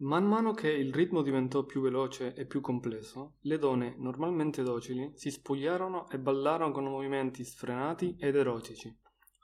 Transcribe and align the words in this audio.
Man 0.00 0.26
mano 0.26 0.52
che 0.52 0.70
il 0.70 0.94
ritmo 0.94 1.22
diventò 1.22 1.64
più 1.64 1.80
veloce 1.80 2.32
e 2.34 2.46
più 2.46 2.60
complesso, 2.60 3.38
le 3.40 3.58
donne, 3.58 3.96
normalmente 3.98 4.62
docili, 4.62 5.10
si 5.16 5.28
spogliarono 5.28 6.08
e 6.08 6.20
ballarono 6.20 6.70
con 6.70 6.84
movimenti 6.84 7.42
sfrenati 7.42 8.16
ed 8.16 8.36
erotici, 8.36 8.96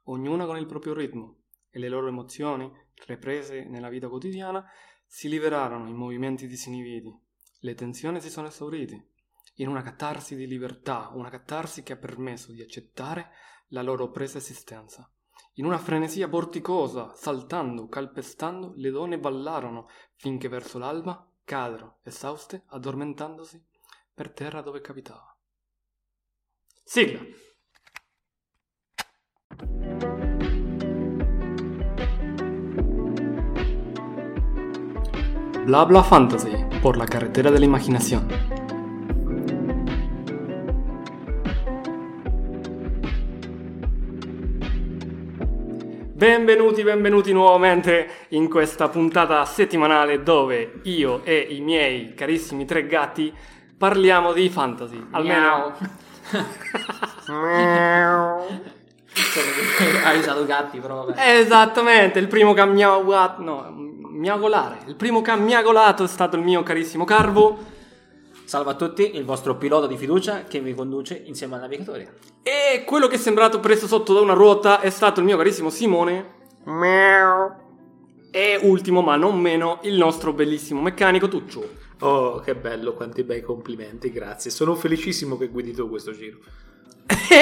ognuna 0.05 0.47
con 0.47 0.57
il 0.57 0.67
proprio 0.67 0.95
ritmo, 0.95 1.41
e 1.71 1.81
le 1.81 1.89
loro 1.89 2.07
emozioni, 2.07 2.71
represe 3.07 3.65
nella 3.65 3.89
vita 3.89 4.09
quotidiana, 4.09 4.65
si 5.05 5.29
liberarono 5.29 5.89
in 5.89 5.97
movimenti 5.97 6.47
disinibiti. 6.47 7.13
Le 7.59 7.75
tensioni 7.75 8.21
si 8.21 8.31
sono 8.31 8.47
esaurite, 8.47 9.09
in 9.55 9.67
una 9.67 9.83
catarsi 9.83 10.37
di 10.37 10.47
libertà, 10.47 11.11
una 11.15 11.31
catarsi 11.31 11.83
che 11.83 11.95
ha 11.95 11.99
permesso 11.99 12.53
di 12.53 12.63
accettare 12.63 13.31
la 13.71 13.83
loro 13.83 14.11
presa 14.11 14.39
esistenza. 14.39 15.13
In 15.59 15.67
una 15.67 15.79
frenesia 15.79 16.27
vorticosa, 16.27 17.13
saltando, 17.15 17.87
calpestando, 17.87 18.73
le 18.75 18.91
donne 18.91 19.21
ballarono 19.21 19.89
finché 20.17 20.49
verso 20.49 20.79
l'alba 20.79 21.29
cadero, 21.45 21.99
esauste, 22.03 22.65
addormentandosi 22.67 23.65
per 24.13 24.33
terra 24.33 24.63
dove 24.63 24.81
capitava. 24.81 25.37
Sigla. 26.83 27.21
Bla 35.65 35.87
Bla 35.87 36.03
Fantasy 36.03 36.81
por 36.83 36.97
la 36.97 37.07
carretera 37.07 37.53
de 37.53 37.61
la 37.61 37.65
imaginación. 37.65 38.54
Benvenuti, 46.25 46.83
benvenuti 46.83 47.35
nuovamente 47.35 48.09
in 48.29 48.49
questa 48.49 48.89
puntata 48.89 49.45
settimanale 49.45 50.23
dove 50.23 50.81
io 50.85 51.23
e 51.23 51.37
i 51.51 51.61
miei 51.61 52.15
carissimi 52.15 52.65
tre 52.65 52.87
gatti 52.87 53.31
parliamo 53.77 54.33
di 54.33 54.49
fantasy. 54.49 55.07
Almeno... 55.11 55.77
Hai 60.03 60.19
usato 60.19 60.47
gatti, 60.47 60.79
però 60.79 61.05
vabbè. 61.05 61.41
Esattamente, 61.41 62.21
il 62.21 62.29
primo 62.29 62.55
cammiagolato... 62.55 63.43
No, 63.43 63.71
miagolare. 64.09 64.79
Il 64.87 64.97
primo 64.97 65.21
cammiagolato 65.21 66.05
è 66.05 66.09
stato 66.09 66.37
il 66.37 66.43
mio 66.43 66.63
carissimo 66.63 67.05
Carvo. 67.05 67.59
Salve 68.47 68.71
a 68.71 68.75
tutti, 68.77 69.15
il 69.15 69.27
vostro 69.27 69.57
pilota 69.57 69.87
di 69.87 69.99
fiducia 69.99 70.45
che 70.45 70.61
vi 70.61 70.73
conduce 70.73 71.23
insieme 71.27 71.57
al 71.57 71.61
navigatore. 71.61 72.34
E 72.47 72.85
quello 72.85 73.07
che 73.07 73.15
è 73.15 73.19
sembrato 73.19 73.59
preso 73.59 73.87
sotto 73.87 74.13
da 74.13 74.21
una 74.21 74.35
ruota 74.35 74.81
è 74.81 74.91
stato 74.91 75.19
il 75.19 75.25
mio 75.25 75.39
carissimo 75.39 75.71
Simone. 75.71 76.43
E 78.31 78.59
ultimo, 78.61 79.01
ma 79.01 79.17
non 79.17 79.41
meno, 79.41 79.79
il 79.85 79.95
nostro 79.95 80.35
bellissimo 80.35 80.83
meccanico 80.83 81.27
Tuccio. 81.27 81.67
Oh, 82.01 82.41
che 82.41 82.55
bello, 82.55 82.93
quanti 82.93 83.23
bei 83.23 83.41
complimenti, 83.41 84.13
grazie. 84.13 84.51
Sono 84.51 84.75
felicissimo 84.75 85.39
che 85.39 85.49
guidi 85.49 85.73
tu 85.73 85.89
questo 85.89 86.13
giro. 86.13 86.37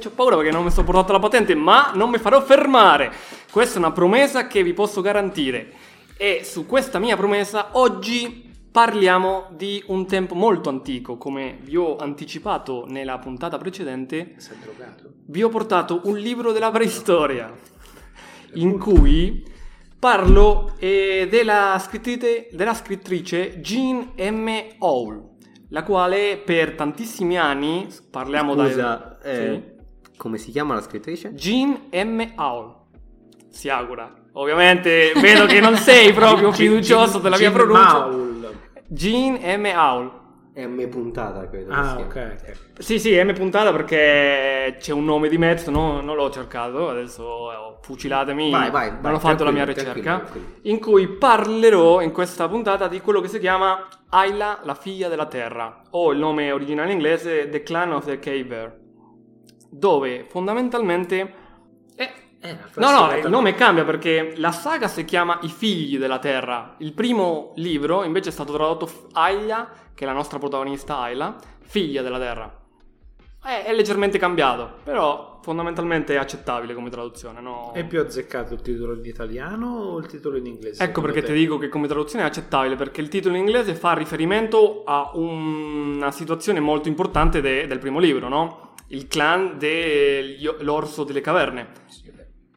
ho 0.04 0.10
paura 0.10 0.36
perché 0.36 0.50
non 0.50 0.64
mi 0.64 0.70
sto 0.70 0.82
portando 0.82 1.12
la 1.12 1.18
patente, 1.20 1.54
ma 1.54 1.92
non 1.94 2.10
mi 2.10 2.18
farò 2.18 2.42
fermare. 2.42 3.12
Questa 3.50 3.76
è 3.76 3.78
una 3.78 3.92
promessa 3.92 4.48
che 4.48 4.64
vi 4.64 4.72
posso 4.72 5.00
garantire. 5.00 5.72
E 6.16 6.42
su 6.42 6.66
questa 6.66 6.98
mia 6.98 7.16
promessa 7.16 7.68
oggi 7.72 8.47
parliamo 8.70 9.48
di 9.56 9.82
un 9.88 10.06
tempo 10.06 10.34
molto 10.34 10.68
antico, 10.68 11.16
come 11.16 11.58
vi 11.62 11.76
ho 11.76 11.96
anticipato 11.96 12.84
nella 12.86 13.18
puntata 13.18 13.58
precedente. 13.58 14.36
Vi 15.26 15.42
ho 15.42 15.48
portato 15.48 16.02
un 16.04 16.18
libro 16.18 16.52
della 16.52 16.70
preistoria 16.70 17.52
in 18.54 18.78
cui 18.78 19.44
parlo 19.98 20.74
eh, 20.78 21.26
della, 21.28 21.78
scrittrice, 21.80 22.48
della 22.52 22.74
scrittrice 22.74 23.60
Jean 23.60 24.12
M. 24.16 24.48
Hall, 24.78 25.36
la 25.70 25.82
quale 25.82 26.38
per 26.38 26.74
tantissimi 26.74 27.36
anni, 27.36 27.88
parliamo 28.10 28.52
Scusa, 28.54 28.74
da... 28.74 29.20
eh, 29.22 29.76
come 30.16 30.38
si 30.38 30.50
chiama 30.50 30.74
la 30.74 30.80
scrittrice? 30.82 31.34
Jean 31.34 31.88
M. 31.90 32.32
Hall, 32.36 32.74
si 33.48 33.68
augura. 33.68 34.17
Ovviamente 34.32 35.12
vedo 35.16 35.46
che 35.46 35.60
non 35.60 35.76
sei 35.76 36.12
proprio 36.12 36.52
fiducioso 36.52 37.18
della 37.18 37.38
mia 37.38 37.50
pronuncia. 37.50 37.98
Maul. 37.98 38.28
Jean 38.88 39.34
M. 39.34 39.64
È 40.52 40.66
M 40.66 40.88
puntata, 40.88 41.48
credo. 41.48 41.72
Ah, 41.72 41.98
ok, 41.98 42.36
ok. 42.40 42.82
Sì, 42.82 42.98
sì, 42.98 43.14
M 43.22 43.32
puntata 43.32 43.70
perché 43.70 44.76
c'è 44.80 44.92
un 44.92 45.04
nome 45.04 45.28
di 45.28 45.38
mezzo, 45.38 45.70
no? 45.70 46.00
non 46.00 46.16
l'ho 46.16 46.30
cercato, 46.30 46.88
adesso 46.88 47.22
oh, 47.22 47.78
fucilatemi, 47.80 48.50
Vai, 48.50 48.70
vai, 48.70 48.90
non 48.90 49.00
vai, 49.02 49.14
ho 49.14 49.18
fatto 49.20 49.44
la 49.44 49.52
mia 49.52 49.62
tranquillo, 49.62 49.92
ricerca, 49.92 50.18
tranquillo, 50.18 50.46
in 50.62 50.80
cui 50.80 51.06
parlerò 51.06 52.00
in 52.00 52.10
questa 52.10 52.48
puntata 52.48 52.88
di 52.88 53.00
quello 53.00 53.20
che 53.20 53.28
si 53.28 53.38
chiama 53.38 53.86
Ayla, 54.08 54.60
la 54.64 54.74
figlia 54.74 55.08
della 55.08 55.26
terra, 55.26 55.82
o 55.90 56.10
il 56.10 56.18
nome 56.18 56.50
originale 56.50 56.90
inglese 56.90 57.48
The 57.48 57.62
Clan 57.62 57.92
of 57.92 58.06
the 58.06 58.18
Cave 58.18 58.44
Bear, 58.44 58.76
dove 59.70 60.26
fondamentalmente... 60.28 61.46
eh, 62.40 62.50
Eh, 62.50 62.58
No, 62.74 62.90
no, 62.90 63.16
il 63.16 63.28
nome 63.28 63.54
cambia 63.54 63.84
perché 63.84 64.34
la 64.36 64.52
saga 64.52 64.88
si 64.88 65.04
chiama 65.04 65.38
I 65.42 65.48
figli 65.48 65.98
della 65.98 66.18
terra. 66.18 66.74
Il 66.78 66.92
primo 66.92 67.52
libro 67.56 68.04
invece 68.04 68.28
è 68.28 68.32
stato 68.32 68.52
tradotto 68.52 69.08
Ayla, 69.12 69.70
che 69.94 70.04
è 70.04 70.06
la 70.06 70.12
nostra 70.12 70.38
protagonista 70.38 70.98
Ayla, 70.98 71.36
figlia 71.60 72.02
della 72.02 72.18
terra. 72.18 72.56
È, 73.42 73.64
è 73.64 73.74
leggermente 73.74 74.18
cambiato, 74.18 74.78
però 74.84 75.40
fondamentalmente 75.42 76.14
è 76.14 76.18
accettabile 76.18 76.74
come 76.74 76.90
traduzione. 76.90 77.40
No? 77.40 77.72
È 77.72 77.84
più 77.84 78.00
azzeccato 78.00 78.54
il 78.54 78.60
titolo 78.60 78.94
in 78.94 79.04
italiano 79.04 79.66
o 79.78 79.98
il 79.98 80.06
titolo 80.06 80.36
in 80.36 80.46
inglese? 80.46 80.82
Ecco 80.82 81.00
perché 81.00 81.20
te? 81.20 81.28
ti 81.28 81.32
dico 81.32 81.56
che 81.58 81.68
come 81.68 81.86
traduzione 81.86 82.24
è 82.24 82.26
accettabile, 82.28 82.76
perché 82.76 83.00
il 83.00 83.08
titolo 83.08 83.34
in 83.34 83.40
inglese 83.40 83.74
fa 83.74 83.94
riferimento 83.94 84.82
a 84.84 85.10
una 85.14 86.10
situazione 86.10 86.60
molto 86.60 86.88
importante 86.88 87.40
de- 87.40 87.66
del 87.66 87.78
primo 87.78 87.98
libro, 87.98 88.28
no? 88.28 88.74
Il 88.88 89.06
clan 89.06 89.58
dell'orso 89.58 91.04
delle 91.04 91.20
caverne 91.20 91.68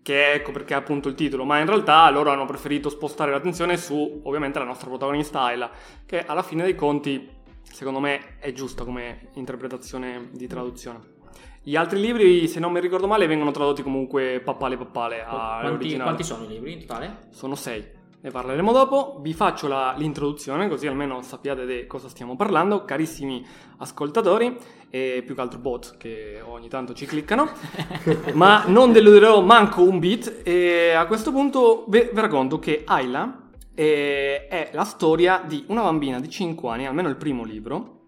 che 0.02 0.34
ecco 0.34 0.52
perché 0.52 0.74
ha 0.74 0.78
appunto 0.78 1.08
il 1.10 1.16
titolo, 1.16 1.44
ma 1.46 1.60
in 1.60 1.66
realtà 1.66 2.10
loro 2.10 2.32
hanno 2.32 2.46
preferito 2.46 2.90
spostare 2.90 3.32
l'attenzione 3.32 3.78
su 3.78 4.22
ovviamente 4.24 4.60
la 4.60 4.66
nostra 4.66 4.88
protagonista 4.88 5.44
Ayla, 5.44 5.70
che 6.06 6.26
alla 6.26 6.44
fine 6.44 6.64
dei 6.64 6.76
conti 6.76 7.30
secondo 7.64 8.00
me 8.00 8.38
è 8.40 8.52
giusta 8.52 8.84
come 8.84 9.30
interpretazione 9.34 10.30
di 10.32 10.48
traduzione. 10.48 11.20
Gli 11.64 11.76
altri 11.76 12.00
libri, 12.02 12.48
se 12.48 12.60
non 12.60 12.72
mi 12.72 12.80
ricordo 12.80 13.06
male, 13.06 13.28
vengono 13.28 13.52
tradotti 13.52 13.84
comunque 13.84 14.42
pappale 14.44 14.78
pappale 14.78 15.24
Quanti, 15.24 15.66
all'originale. 15.68 16.04
quanti 16.04 16.24
sono 16.24 16.44
i 16.46 16.48
libri 16.48 16.74
in 16.74 16.80
totale? 16.80 17.18
Sono 17.30 17.54
sei. 17.54 18.00
Ne 18.24 18.30
parleremo 18.30 18.72
dopo. 18.72 19.18
Vi 19.20 19.34
faccio 19.34 19.68
la- 19.68 19.96
l'introduzione 19.98 20.70
così 20.70 20.86
almeno 20.86 21.24
sappiate 21.24 21.66
di 21.66 21.88
cosa 21.88 22.08
stiamo 22.08 22.36
parlando, 22.36 22.86
carissimi 22.86 23.44
ascoltatori 23.78 24.56
e 24.92 25.24
più 25.26 25.34
che 25.34 25.42
altro 25.42 25.58
bot 25.58 25.98
che 25.98 26.40
ogni 26.46 26.70
tanto 26.70 26.94
ci 26.94 27.08
cliccano. 27.08 27.50
Ma 28.34 28.66
non 28.68 28.92
deluderò 28.92 29.42
manco 29.42 29.82
un 29.82 29.98
bit 29.98 30.42
e 30.44 30.92
a 30.92 31.08
questo 31.08 31.32
punto 31.32 31.86
vi 31.88 32.10
vi 32.14 32.20
racconto 32.22 32.60
che 32.60 32.84
Ayla 32.86 33.50
eh, 33.74 34.46
è 34.48 34.70
la 34.74 34.84
storia 34.84 35.44
di 35.44 35.66
una 35.70 35.82
bambina 35.82 36.20
di 36.20 36.30
5 36.30 36.70
anni, 36.70 36.86
almeno 36.86 37.10
il 37.10 37.16
primo 37.16 37.44
libro, 37.44 38.02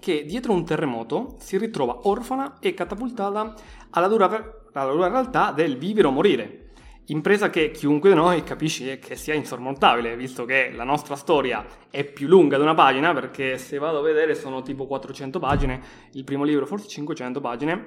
che 0.00 0.24
dietro 0.24 0.52
un 0.52 0.64
terremoto 0.64 1.36
si 1.38 1.56
ritrova 1.56 2.00
orfana 2.08 2.58
e 2.58 2.74
catapultata 2.74 3.54
alla 3.90 4.08
dura, 4.08 4.26
alla 4.72 4.92
dura 4.92 5.06
realtà 5.06 5.52
del 5.52 5.76
vivere 5.78 6.08
o 6.08 6.10
morire. 6.10 6.61
Impresa 7.06 7.50
che 7.50 7.72
chiunque 7.72 8.10
di 8.10 8.14
noi 8.14 8.44
capisce 8.44 8.98
che 9.00 9.16
sia 9.16 9.34
insormontabile, 9.34 10.16
visto 10.16 10.44
che 10.44 10.70
la 10.72 10.84
nostra 10.84 11.16
storia 11.16 11.64
è 11.90 12.04
più 12.04 12.28
lunga 12.28 12.56
di 12.56 12.62
una 12.62 12.74
pagina, 12.74 13.12
perché 13.12 13.58
se 13.58 13.78
vado 13.78 13.98
a 13.98 14.02
vedere 14.02 14.36
sono 14.36 14.62
tipo 14.62 14.86
400 14.86 15.40
pagine, 15.40 15.80
il 16.12 16.22
primo 16.22 16.44
libro 16.44 16.64
forse 16.64 16.86
500 16.86 17.40
pagine, 17.40 17.86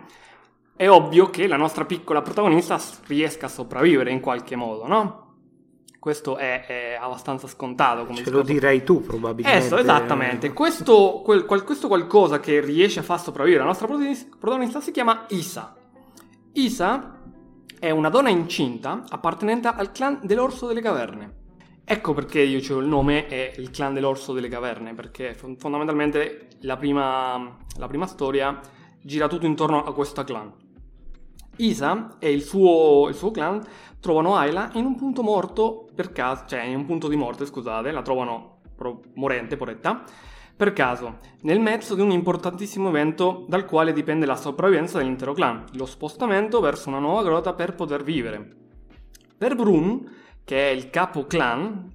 è 0.76 0.90
ovvio 0.90 1.30
che 1.30 1.48
la 1.48 1.56
nostra 1.56 1.86
piccola 1.86 2.22
protagonista 2.22 2.78
riesca 3.08 3.46
a 3.46 3.50
sopravvivere 3.50 4.12
in 4.12 4.20
qualche 4.20 4.58
modo, 4.58 4.86
no? 4.86 5.24
Questo 5.98 6.36
è, 6.36 6.66
è 6.66 6.98
abbastanza 7.02 7.48
scontato 7.48 8.06
come 8.06 8.22
Ce 8.22 8.30
lo 8.30 8.44
direi 8.44 8.84
tu 8.84 9.02
probabilmente. 9.02 9.58
Esatto, 9.58 9.82
esattamente. 9.82 10.54
Questo, 10.54 11.22
quel- 11.24 11.46
qual- 11.46 11.64
questo 11.64 11.88
qualcosa 11.88 12.40
che 12.40 12.60
riesce 12.60 13.00
a 13.00 13.04
far 13.04 13.20
sopravvivere 13.20 13.64
la 13.64 13.70
nostra 13.70 13.88
protagonis- 13.88 14.28
protagonista 14.38 14.82
si 14.82 14.92
chiama 14.92 15.26
Isa. 15.30 15.74
Isa 16.52 17.15
è 17.86 17.92
una 17.92 18.10
donna 18.10 18.30
incinta 18.30 19.04
appartenente 19.08 19.68
al 19.68 19.92
clan 19.92 20.20
dell'Orso 20.24 20.66
delle 20.66 20.82
Caverne. 20.82 21.44
Ecco 21.86 22.16
perché 22.16 22.42
io 22.42 22.76
ho 22.76 22.80
il 22.80 22.88
nome 22.88 23.28
è 23.28 23.54
il 23.58 23.70
clan 23.70 23.94
dell'Orso 23.94 24.34
delle 24.34 24.48
Caverne, 24.48 24.96
perché 24.96 25.36
fon- 25.36 25.56
fondamentalmente 25.56 26.48
la 26.62 26.78
prima, 26.78 27.56
la 27.78 27.88
prima 27.88 28.08
storia 28.08 28.60
gira 29.04 29.28
tutto 29.28 29.46
intorno 29.46 29.84
a 29.84 29.94
questo 29.94 30.24
clan. 30.24 30.52
Isa 31.58 32.16
e 32.18 32.32
il 32.32 32.42
suo, 32.42 33.08
il 33.08 33.14
suo 33.14 33.30
clan 33.30 33.64
trovano 34.00 34.36
Ayla 34.36 34.72
in 34.74 34.86
un 34.86 34.96
punto 34.96 35.22
morto 35.22 35.88
per 35.94 36.12
caso, 36.12 36.46
cioè 36.48 36.64
in 36.64 36.78
un 36.78 36.86
punto 36.88 37.08
di 37.08 37.16
morte, 37.16 37.46
scusate, 37.46 37.92
la 37.92 38.02
trovano 38.02 38.62
morente, 39.14 39.58
poretta, 39.58 40.04
per 40.56 40.72
caso, 40.72 41.20
nel 41.42 41.60
mezzo 41.60 41.96
di 41.96 42.02
un 42.02 42.12
importantissimo 42.12 42.88
evento 42.88 43.46
dal 43.50 43.66
quale 43.66 43.92
dipende 43.92 44.26
la 44.26 44.38
sopravvivenza 44.38 44.98
dell'intero 44.98 45.34
clan, 45.34 45.66
lo 45.74 45.86
spostamento 45.86 46.62
verso 46.62 46.88
una 46.88 47.00
nuova 47.00 47.24
grotta 47.24 47.54
per 47.54 47.76
poter 47.76 48.04
vivere. 48.04 48.56
Per 49.38 49.56
Brun, 49.56 50.10
che 50.46 50.70
è 50.70 50.72
il 50.72 50.90
capo 50.90 51.26
clan, 51.26 51.92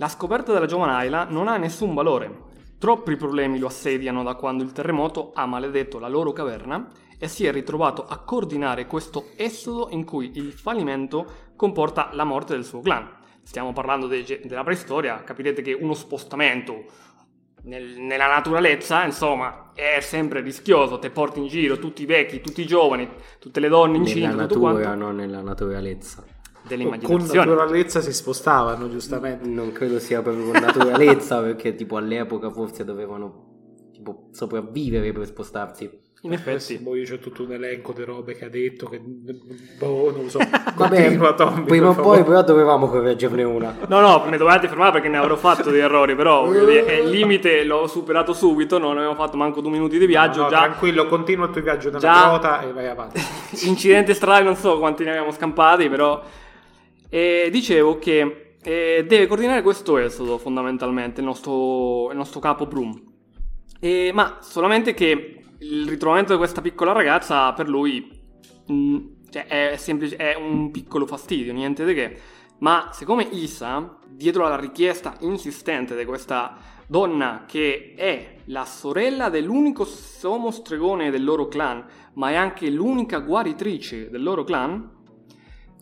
La 0.00 0.08
scoperta 0.08 0.54
della 0.54 0.64
giovane 0.64 0.92
Ayla 0.92 1.24
non 1.24 1.46
ha 1.46 1.58
nessun 1.58 1.92
valore. 1.92 2.48
Troppi 2.78 3.16
problemi 3.16 3.58
lo 3.58 3.66
assediano 3.66 4.22
da 4.22 4.34
quando 4.34 4.62
il 4.62 4.72
terremoto 4.72 5.32
ha 5.34 5.44
maledetto 5.44 5.98
la 5.98 6.08
loro 6.08 6.32
caverna 6.32 6.88
e 7.18 7.28
si 7.28 7.44
è 7.44 7.52
ritrovato 7.52 8.06
a 8.06 8.16
coordinare 8.20 8.86
questo 8.86 9.26
esodo 9.36 9.88
in 9.90 10.04
cui 10.04 10.30
il 10.36 10.52
fallimento 10.52 11.50
comporta 11.54 12.08
la 12.12 12.24
morte 12.24 12.54
del 12.54 12.64
suo 12.64 12.80
clan. 12.80 13.10
Stiamo 13.42 13.74
parlando 13.74 14.06
de- 14.06 14.40
della 14.42 14.64
preistoria, 14.64 15.22
capirete 15.22 15.60
che 15.60 15.74
uno 15.74 15.92
spostamento 15.92 16.84
nel- 17.64 18.00
nella 18.00 18.26
naturalezza, 18.26 19.04
insomma, 19.04 19.72
è 19.74 19.98
sempre 20.00 20.40
rischioso. 20.40 20.98
Te 20.98 21.10
porti 21.10 21.40
in 21.40 21.46
giro 21.46 21.78
tutti 21.78 22.02
i 22.02 22.06
vecchi, 22.06 22.40
tutti 22.40 22.60
i 22.62 22.66
giovani, 22.66 23.08
tutte 23.38 23.60
le 23.60 23.68
donne 23.68 23.98
Nella 23.98 24.08
incinte, 24.08 24.28
tutto 24.30 24.40
natura, 24.42 24.72
quanto. 24.82 25.04
non 25.04 25.16
nella 25.16 25.40
naturalezza. 25.42 26.24
Con 27.02 27.22
naturalezza 27.26 28.00
si 28.00 28.12
spostavano, 28.12 28.88
giustamente. 28.90 29.48
Non 29.48 29.72
credo 29.72 29.98
sia 29.98 30.20
proprio 30.22 30.50
con 30.50 30.60
naturalezza, 30.60 31.40
perché 31.42 31.74
tipo 31.74 31.96
all'epoca 31.96 32.50
forse 32.50 32.84
dovevano 32.84 33.48
tipo 33.92 34.28
sopravvivere 34.32 35.10
per 35.12 35.26
spostarsi. 35.26 35.90
In 36.22 36.30
sì, 36.32 36.36
effetti, 36.36 36.76
boh, 36.78 36.96
io 36.96 37.06
c'ho 37.08 37.18
tutto 37.18 37.44
un 37.44 37.52
elenco 37.52 37.94
di 37.94 38.04
robe 38.04 38.34
che 38.36 38.44
ha 38.44 38.50
detto 38.50 38.86
che 38.90 39.00
boh, 39.00 40.12
non 40.14 40.24
lo 40.24 40.28
so. 40.28 40.38
Vabbè, 40.76 41.02
Continua, 41.04 41.32
Tommy, 41.32 41.64
prima 41.64 41.88
o 41.88 41.94
poi 41.94 42.22
però 42.22 42.42
dovevamo 42.42 42.88
correggerne 42.88 43.42
una. 43.42 43.74
No, 43.88 44.00
no, 44.00 44.24
mi 44.28 44.36
dovete 44.36 44.68
fermare 44.68 44.92
perché 44.92 45.08
ne 45.08 45.16
avrò 45.16 45.36
fatto 45.36 45.70
di 45.70 45.78
errori, 45.78 46.14
però 46.14 46.52
il 46.52 47.08
limite 47.08 47.64
l'ho 47.64 47.86
superato 47.86 48.34
subito, 48.34 48.76
non 48.76 48.98
avevo 48.98 49.14
fatto 49.14 49.38
manco 49.38 49.62
due 49.62 49.70
minuti 49.70 49.98
di 49.98 50.04
viaggio, 50.04 50.40
No, 50.40 50.44
no, 50.44 50.50
già 50.50 50.58
Tranquillo, 50.58 51.06
continua 51.06 51.46
il 51.46 51.52
tuo 51.52 51.62
viaggio 51.62 51.86
nella 51.88 52.00
Già- 52.00 52.60
e 52.64 52.72
vai 52.72 52.86
avanti. 52.86 53.18
incidenti 53.64 54.12
strani 54.12 54.44
non 54.44 54.56
so 54.56 54.78
quanti 54.78 55.04
ne 55.04 55.10
abbiamo 55.12 55.30
scampati, 55.32 55.88
però 55.88 56.22
e 57.08 57.48
dicevo 57.50 57.98
che 57.98 58.54
eh, 58.62 59.04
deve 59.08 59.26
coordinare 59.26 59.62
questo 59.62 59.96
esodo 59.96 60.36
fondamentalmente, 60.36 61.20
il 61.20 61.26
nostro, 61.26 62.10
il 62.10 62.16
nostro 62.16 62.40
capo 62.40 62.66
Brum. 62.66 63.08
E- 63.80 64.10
ma 64.12 64.36
solamente 64.40 64.92
che 64.92 65.39
il 65.60 65.88
ritrovamento 65.88 66.32
di 66.32 66.38
questa 66.38 66.60
piccola 66.60 66.92
ragazza 66.92 67.52
per 67.52 67.68
lui 67.68 68.10
mh, 68.66 68.98
cioè, 69.30 69.46
è, 69.46 69.76
semplice, 69.76 70.16
è 70.16 70.34
un 70.34 70.70
piccolo 70.70 71.06
fastidio, 71.06 71.52
niente 71.52 71.84
di 71.84 71.94
che. 71.94 72.18
Ma 72.58 72.90
siccome 72.92 73.22
Isa, 73.30 73.98
dietro 74.08 74.44
alla 74.44 74.58
richiesta 74.58 75.16
insistente 75.20 75.96
di 75.96 76.04
questa 76.04 76.56
donna 76.86 77.44
che 77.46 77.94
è 77.96 78.36
la 78.46 78.64
sorella 78.64 79.28
dell'unico 79.30 79.84
sommo 79.84 80.50
stregone 80.50 81.10
del 81.10 81.24
loro 81.24 81.46
clan, 81.48 81.84
ma 82.14 82.30
è 82.30 82.34
anche 82.34 82.68
l'unica 82.68 83.20
guaritrice 83.20 84.10
del 84.10 84.22
loro 84.22 84.44
clan, 84.44 84.98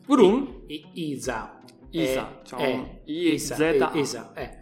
Gurun 0.07 0.63
I- 0.69 0.85
Isa. 1.13 1.61
Isa, 1.91 2.41
Eh, 2.41 2.45
ciao. 2.47 2.59
eh, 2.61 3.03
I- 3.07 3.33
Isa, 3.35 3.57
eh, 3.57 3.89
Isa, 3.99 4.33
eh. 4.35 4.59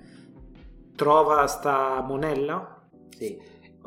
Trova 0.94 1.46
sta 1.46 2.00
monella? 2.02 2.88
Sì. 3.10 3.36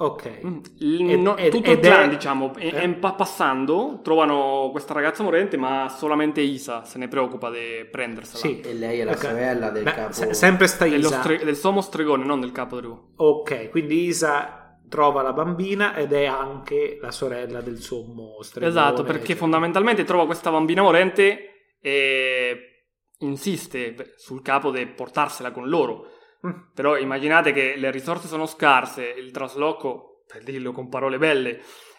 Ok. 0.02 0.40
Mm, 0.46 1.10
Ed- 1.10 1.20
no, 1.20 1.36
ed- 1.36 1.52
tutto 1.52 1.72
il 1.72 1.80
clan, 1.80 2.04
è- 2.06 2.10
diciamo, 2.10 2.54
è, 2.56 2.84
eh? 2.84 2.90
passando, 3.16 4.00
trovano 4.02 4.70
questa 4.72 4.94
ragazza 4.94 5.24
morente, 5.24 5.58
ma 5.58 5.90
solamente 5.90 6.40
Isa 6.40 6.86
se 6.86 6.98
ne 6.98 7.08
preoccupa 7.10 7.50
di 7.50 7.86
prendersela. 7.92 8.38
Sì. 8.40 8.62
E 8.62 8.74
lei 8.74 9.00
è 9.00 9.04
la 9.04 9.12
Ok. 9.12 9.18
sorella 9.18 9.70
del 9.72 9.84
Beh, 9.84 9.92
capo. 9.92 10.12
se- 10.14 10.34
sempre 10.34 10.68
sta 10.68 10.86
Isa. 10.86 11.20
stre- 11.20 11.44
del 11.44 11.56
sommo 11.58 11.82
stregone, 11.82 12.24
non 12.24 12.40
del 12.40 12.52
capo 12.54 12.78
tribù. 12.78 12.98
Ok, 13.18 13.70
quindi 13.72 14.06
Isa 14.06 14.78
trova 14.88 15.22
la 15.22 15.34
bambina 15.34 15.96
ed 15.96 16.14
è 16.14 16.26
anche 16.26 16.98
la 17.02 17.12
sorella 17.12 17.60
del 17.62 17.80
sommo 17.80 18.42
stregone. 18.42 18.72
Esatto, 18.72 19.04
perché 19.04 19.18
eccetera. 19.20 19.40
fondamentalmente 19.40 20.04
trova 20.06 20.26
questa 20.26 20.50
bambina 20.50 20.82
morente 20.82 21.74
e 21.82 22.58
insiste 23.20 24.14
sul 24.16 24.42
capo 24.42 24.72
di 24.72 24.86
portarsela 24.88 25.52
con 25.52 25.68
loro. 25.68 26.06
Mm. 26.46 26.52
Però 26.74 26.98
immaginate 26.98 27.52
che 27.52 27.76
le 27.78 27.92
risorse 27.92 28.28
sono 28.28 28.46
scarse, 28.46 29.06
il 29.18 29.32
trasloco, 29.32 30.24
per 30.26 30.44
dirlo 30.44 30.72
con 30.72 30.88
parole 30.90 31.18
belle, 31.18 31.58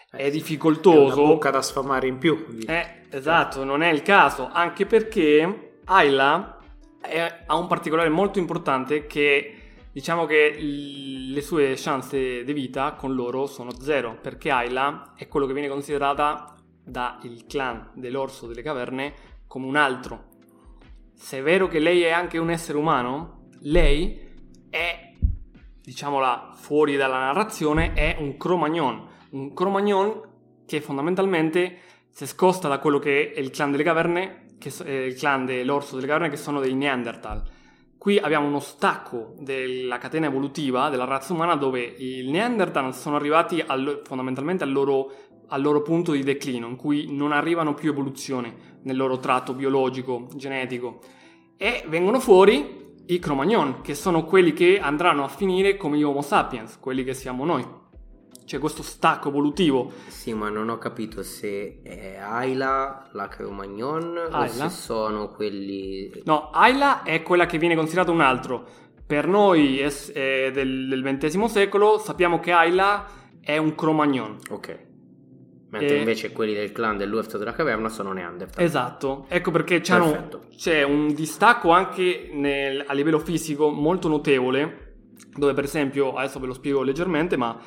è 0.09 0.15
È 0.17 0.21
una 0.23 0.29
difficoltoso. 0.29 1.23
bocca 1.25 1.51
da 1.51 1.61
sfamare 1.61 2.07
in 2.07 2.17
più. 2.17 2.57
Eh, 2.65 3.03
esatto, 3.11 3.63
non 3.63 3.81
è 3.83 3.91
il 3.91 4.01
caso, 4.01 4.49
anche 4.51 4.85
perché 4.85 5.79
Ayla 5.85 6.57
è- 7.01 7.43
ha 7.45 7.55
un 7.55 7.67
particolare 7.67 8.09
molto 8.09 8.39
importante 8.39 9.05
che 9.05 9.55
diciamo 9.91 10.25
che 10.25 10.55
le 10.59 11.41
sue 11.41 11.73
chance 11.75 12.43
di 12.43 12.53
vita 12.53 12.93
con 12.93 13.13
loro 13.13 13.45
sono 13.45 13.71
zero, 13.79 14.17
perché 14.21 14.49
Ayla 14.49 15.13
è 15.15 15.27
quello 15.27 15.45
che 15.45 15.53
viene 15.53 15.67
considerata 15.67 16.55
dal 16.83 17.19
clan 17.47 17.91
dell'orso 17.93 18.47
delle 18.47 18.61
caverne 18.63 19.13
come 19.47 19.65
un 19.67 19.75
altro. 19.75 20.29
Se 21.13 21.37
è 21.39 21.41
vero 21.43 21.67
che 21.67 21.79
lei 21.79 22.01
è 22.01 22.09
anche 22.11 22.37
un 22.37 22.49
essere 22.49 22.77
umano, 22.77 23.49
lei 23.63 24.29
è, 24.71 25.13
diciamola 25.83 26.53
fuori 26.55 26.95
dalla 26.95 27.19
narrazione, 27.19 27.93
è 27.93 28.15
un 28.19 28.37
Cro-Magnon. 28.37 29.07
Un 29.31 29.53
Cro-Magnon 29.53 30.29
che 30.65 30.81
fondamentalmente 30.81 31.77
si 32.09 32.25
scosta 32.25 32.67
da 32.67 32.79
quello 32.79 32.97
che 32.97 33.33
è 33.33 33.39
il 33.39 33.51
clan 33.51 33.71
delle 33.71 33.83
caverne, 33.83 34.45
che 34.57 34.71
è 34.83 34.89
il 34.89 35.15
clan 35.15 35.45
dell'orso 35.45 35.95
delle 35.95 36.07
caverne, 36.07 36.29
che 36.29 36.37
sono 36.37 36.59
dei 36.59 36.73
Neanderthal. 36.73 37.43
Qui 37.97 38.17
abbiamo 38.17 38.47
uno 38.47 38.59
stacco 38.59 39.35
della 39.39 39.97
catena 39.99 40.25
evolutiva 40.25 40.89
della 40.89 41.03
razza 41.03 41.33
umana 41.33 41.55
dove 41.55 41.81
i 41.81 42.27
Neanderthal 42.31 42.95
sono 42.95 43.17
arrivati 43.17 43.61
al- 43.63 44.01
fondamentalmente 44.03 44.63
al 44.63 44.71
loro, 44.71 45.11
al 45.49 45.61
loro 45.61 45.81
punto 45.81 46.13
di 46.13 46.23
declino, 46.23 46.67
in 46.67 46.77
cui 46.77 47.13
non 47.13 47.31
arrivano 47.31 47.73
più 47.73 47.91
evoluzioni 47.91 48.51
nel 48.83 48.95
loro 48.95 49.19
tratto 49.19 49.53
biologico, 49.53 50.27
genetico. 50.33 51.01
E 51.57 51.83
vengono 51.89 52.19
fuori 52.19 52.80
i 53.13 53.19
Cro-Magnon, 53.19 53.81
che 53.81 53.93
sono 53.93 54.23
quelli 54.23 54.53
che 54.53 54.79
andranno 54.79 55.25
a 55.25 55.27
finire 55.27 55.75
come 55.75 55.97
gli 55.97 56.03
Homo 56.03 56.21
sapiens, 56.21 56.79
quelli 56.79 57.03
che 57.03 57.13
siamo 57.13 57.43
noi. 57.43 57.65
C'è 58.45 58.57
questo 58.57 58.83
stacco 58.83 59.27
evolutivo. 59.27 59.91
Sì, 60.07 60.33
ma 60.33 60.49
non 60.49 60.69
ho 60.69 60.77
capito 60.77 61.21
se 61.21 61.81
è 61.83 62.15
Ayla, 62.15 63.09
la 63.11 63.27
Cro-Magnon 63.27 64.17
o 64.17 64.35
Ayla? 64.35 64.69
se 64.69 64.69
sono 64.69 65.29
quelli... 65.29 66.21
No, 66.23 66.51
Ayla 66.51 67.03
è 67.03 67.21
quella 67.21 67.45
che 67.45 67.57
viene 67.57 67.75
considerata 67.75 68.11
un 68.11 68.21
altro. 68.21 68.65
Per 69.05 69.27
noi 69.27 69.79
es- 69.79 70.11
del, 70.13 70.87
del 70.87 71.17
XX 71.17 71.43
secolo 71.45 71.97
sappiamo 71.97 72.39
che 72.39 72.53
Ayla 72.53 73.05
è 73.41 73.57
un 73.57 73.75
Cro-Magnon. 73.75 74.37
Ok. 74.51 74.89
Mentre 75.71 75.95
Eh, 75.95 75.99
invece 75.99 76.31
quelli 76.33 76.53
del 76.53 76.71
clan 76.73 76.97
dell'Urso 76.97 77.37
della 77.37 77.53
Caverna 77.53 77.87
sono 77.87 78.11
Neanderthal. 78.11 78.63
Esatto, 78.63 79.25
ecco 79.29 79.51
perché 79.51 79.79
c'è 79.79 80.83
un 80.83 81.13
distacco 81.13 81.71
anche 81.71 82.29
nel- 82.33 82.83
a 82.85 82.93
livello 82.93 83.19
fisico 83.19 83.69
molto 83.69 84.09
notevole, 84.09 84.95
dove 85.33 85.53
per 85.53 85.63
esempio, 85.63 86.13
adesso 86.13 86.39
ve 86.39 86.47
lo 86.47 86.53
spiego 86.53 86.81
leggermente, 86.83 87.37
ma 87.37 87.57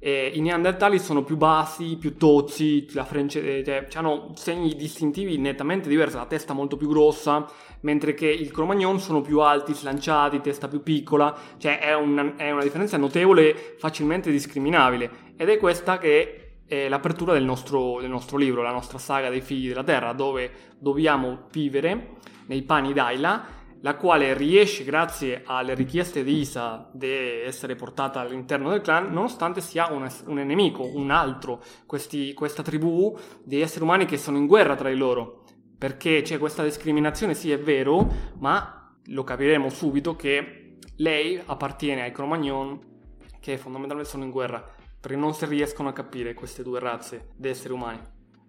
eh, 0.00 0.30
i 0.32 0.40
neandertali 0.40 1.00
sono 1.00 1.24
più 1.24 1.36
bassi, 1.36 1.96
più 1.96 2.16
tozzi, 2.16 2.86
la 2.92 3.04
frence- 3.04 3.64
cioè, 3.64 3.88
hanno 3.94 4.30
segni 4.36 4.76
distintivi 4.76 5.36
nettamente 5.38 5.88
diversi, 5.88 6.14
la 6.14 6.26
testa 6.26 6.52
molto 6.52 6.76
più 6.76 6.86
grossa, 6.86 7.44
mentre 7.80 8.14
che 8.14 8.28
il 8.28 8.52
Cro-Magnon 8.52 9.00
sono 9.00 9.20
più 9.20 9.40
alti, 9.40 9.74
slanciati, 9.74 10.40
testa 10.40 10.68
più 10.68 10.84
piccola, 10.84 11.36
cioè 11.58 11.80
è 11.80 11.92
una, 11.96 12.36
è 12.36 12.52
una 12.52 12.62
differenza 12.62 12.96
notevole, 12.96 13.74
facilmente 13.78 14.30
discriminabile, 14.30 15.10
ed 15.36 15.48
è 15.48 15.58
questa 15.58 15.98
che 15.98 16.47
è 16.68 16.88
l'apertura 16.88 17.32
del 17.32 17.44
nostro, 17.44 17.98
del 18.00 18.10
nostro 18.10 18.36
libro, 18.36 18.62
la 18.62 18.70
nostra 18.70 18.98
saga 18.98 19.30
dei 19.30 19.40
figli 19.40 19.68
della 19.68 19.82
terra, 19.82 20.12
dove 20.12 20.50
dobbiamo 20.78 21.46
vivere 21.50 22.16
nei 22.46 22.62
panni 22.62 22.92
d'Aila, 22.92 23.56
la 23.80 23.96
quale 23.96 24.34
riesce, 24.34 24.84
grazie 24.84 25.42
alle 25.46 25.74
richieste 25.74 26.22
di 26.22 26.40
Isa, 26.40 26.90
di 26.92 27.08
essere 27.08 27.74
portata 27.74 28.20
all'interno 28.20 28.70
del 28.70 28.82
clan, 28.82 29.10
nonostante 29.10 29.60
sia 29.60 29.90
un, 29.90 30.06
un 30.26 30.34
nemico, 30.34 30.84
un 30.84 31.10
altro, 31.10 31.62
questi- 31.86 32.34
questa 32.34 32.62
tribù 32.62 33.16
di 33.42 33.60
esseri 33.60 33.84
umani 33.84 34.04
che 34.04 34.18
sono 34.18 34.36
in 34.36 34.46
guerra 34.46 34.74
tra 34.74 34.90
di 34.90 34.96
loro. 34.96 35.44
Perché 35.78 36.22
c'è 36.22 36.38
questa 36.38 36.64
discriminazione, 36.64 37.34
sì 37.34 37.50
è 37.50 37.58
vero, 37.58 38.06
ma 38.40 38.94
lo 39.06 39.24
capiremo 39.24 39.70
subito 39.70 40.16
che 40.16 40.76
lei 40.96 41.40
appartiene 41.42 42.02
ai 42.02 42.12
Cro-Magnon 42.12 42.96
che 43.40 43.56
fondamentalmente 43.56 44.10
sono 44.10 44.24
in 44.24 44.30
guerra, 44.30 44.76
perché 45.00 45.16
non 45.16 45.34
si 45.34 45.46
riescono 45.46 45.88
a 45.88 45.92
capire 45.92 46.34
queste 46.34 46.62
due 46.62 46.80
razze 46.80 47.28
di 47.36 47.48
esseri 47.48 47.72
umani. 47.72 48.00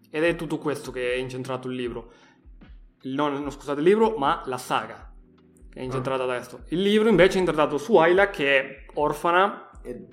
Ed 0.10 0.24
è 0.24 0.36
tutto 0.36 0.58
questo 0.58 0.92
che 0.92 1.14
è 1.14 1.18
incentrato 1.18 1.68
il 1.70 1.76
libro. 1.76 2.12
Non, 3.04 3.34
non, 3.34 3.52
scusate 3.52 3.80
il 3.80 3.86
libro, 3.86 4.16
ma 4.18 4.42
la 4.46 4.58
saga 4.58 5.12
che 5.70 5.80
è 5.80 5.84
incentrata 5.84 6.26
da 6.26 6.36
questo. 6.36 6.62
Il 6.70 6.82
libro 6.82 7.08
invece 7.10 7.38
è 7.38 7.40
incentrato 7.42 7.78
su 7.78 7.96
Ayla 7.98 8.30
che 8.30 8.60
è 8.60 8.86
orfana 8.96 9.70
E, 9.84 10.08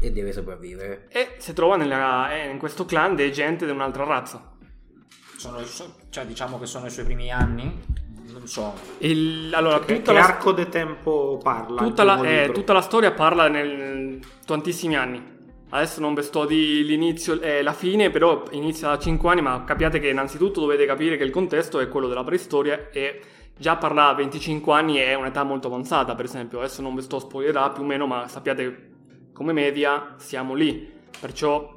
e 0.00 0.10
deve 0.10 0.32
sopravvivere. 0.32 1.06
e 1.10 1.36
si 1.38 1.52
trova 1.52 1.76
nella- 1.76 2.28
è 2.30 2.44
in 2.50 2.58
questo 2.58 2.84
clan 2.84 3.14
di 3.14 3.30
gente 3.32 3.64
di 3.64 3.70
un'altra 3.70 4.04
razza. 4.04 4.52
Sono, 5.36 5.58
cioè, 6.10 6.26
diciamo 6.26 6.58
che 6.58 6.66
sono 6.66 6.86
i 6.86 6.90
suoi 6.90 7.04
primi 7.04 7.30
anni. 7.30 7.80
Non 8.32 8.46
so. 8.48 8.74
Il- 8.98 9.54
allora, 9.54 9.78
Che, 9.80 9.94
tutta 9.96 10.12
che 10.12 10.18
la, 10.18 10.24
arco 10.24 10.52
di 10.52 10.68
tempo 10.68 11.38
parla? 11.42 11.80
tutta, 11.82 12.02
la, 12.02 12.20
eh, 12.22 12.50
tutta 12.52 12.72
la 12.72 12.80
storia 12.80 13.12
parla 13.12 13.48
nel 13.48 14.18
tantissimi 14.44 14.96
anni. 14.96 15.34
Adesso 15.76 16.00
non 16.00 16.14
vi 16.14 16.22
sto 16.22 16.46
di 16.46 16.86
l'inizio 16.86 17.38
e 17.38 17.60
la 17.60 17.74
fine, 17.74 18.08
però 18.08 18.44
inizia 18.52 18.88
da 18.88 18.98
5 18.98 19.28
anni, 19.28 19.42
ma 19.42 19.62
capiate 19.64 19.98
che 19.98 20.08
innanzitutto 20.08 20.60
dovete 20.60 20.86
capire 20.86 21.18
che 21.18 21.22
il 21.22 21.30
contesto 21.30 21.80
è 21.80 21.88
quello 21.88 22.08
della 22.08 22.24
preistoria 22.24 22.88
e 22.90 23.20
già 23.54 23.76
parla 23.76 24.08
a 24.08 24.14
25 24.14 24.72
anni 24.72 24.96
è 24.96 25.12
un'età 25.12 25.42
molto 25.42 25.66
avanzata, 25.66 26.14
per 26.14 26.24
esempio. 26.24 26.60
Adesso 26.60 26.80
non 26.80 26.94
vi 26.94 27.02
sto 27.02 27.16
a 27.16 27.20
spoilerare 27.20 27.74
più 27.74 27.82
o 27.82 27.84
meno, 27.84 28.06
ma 28.06 28.26
sappiate 28.26 28.92
come 29.34 29.52
media 29.52 30.14
siamo 30.16 30.54
lì. 30.54 30.90
Perciò 31.20 31.75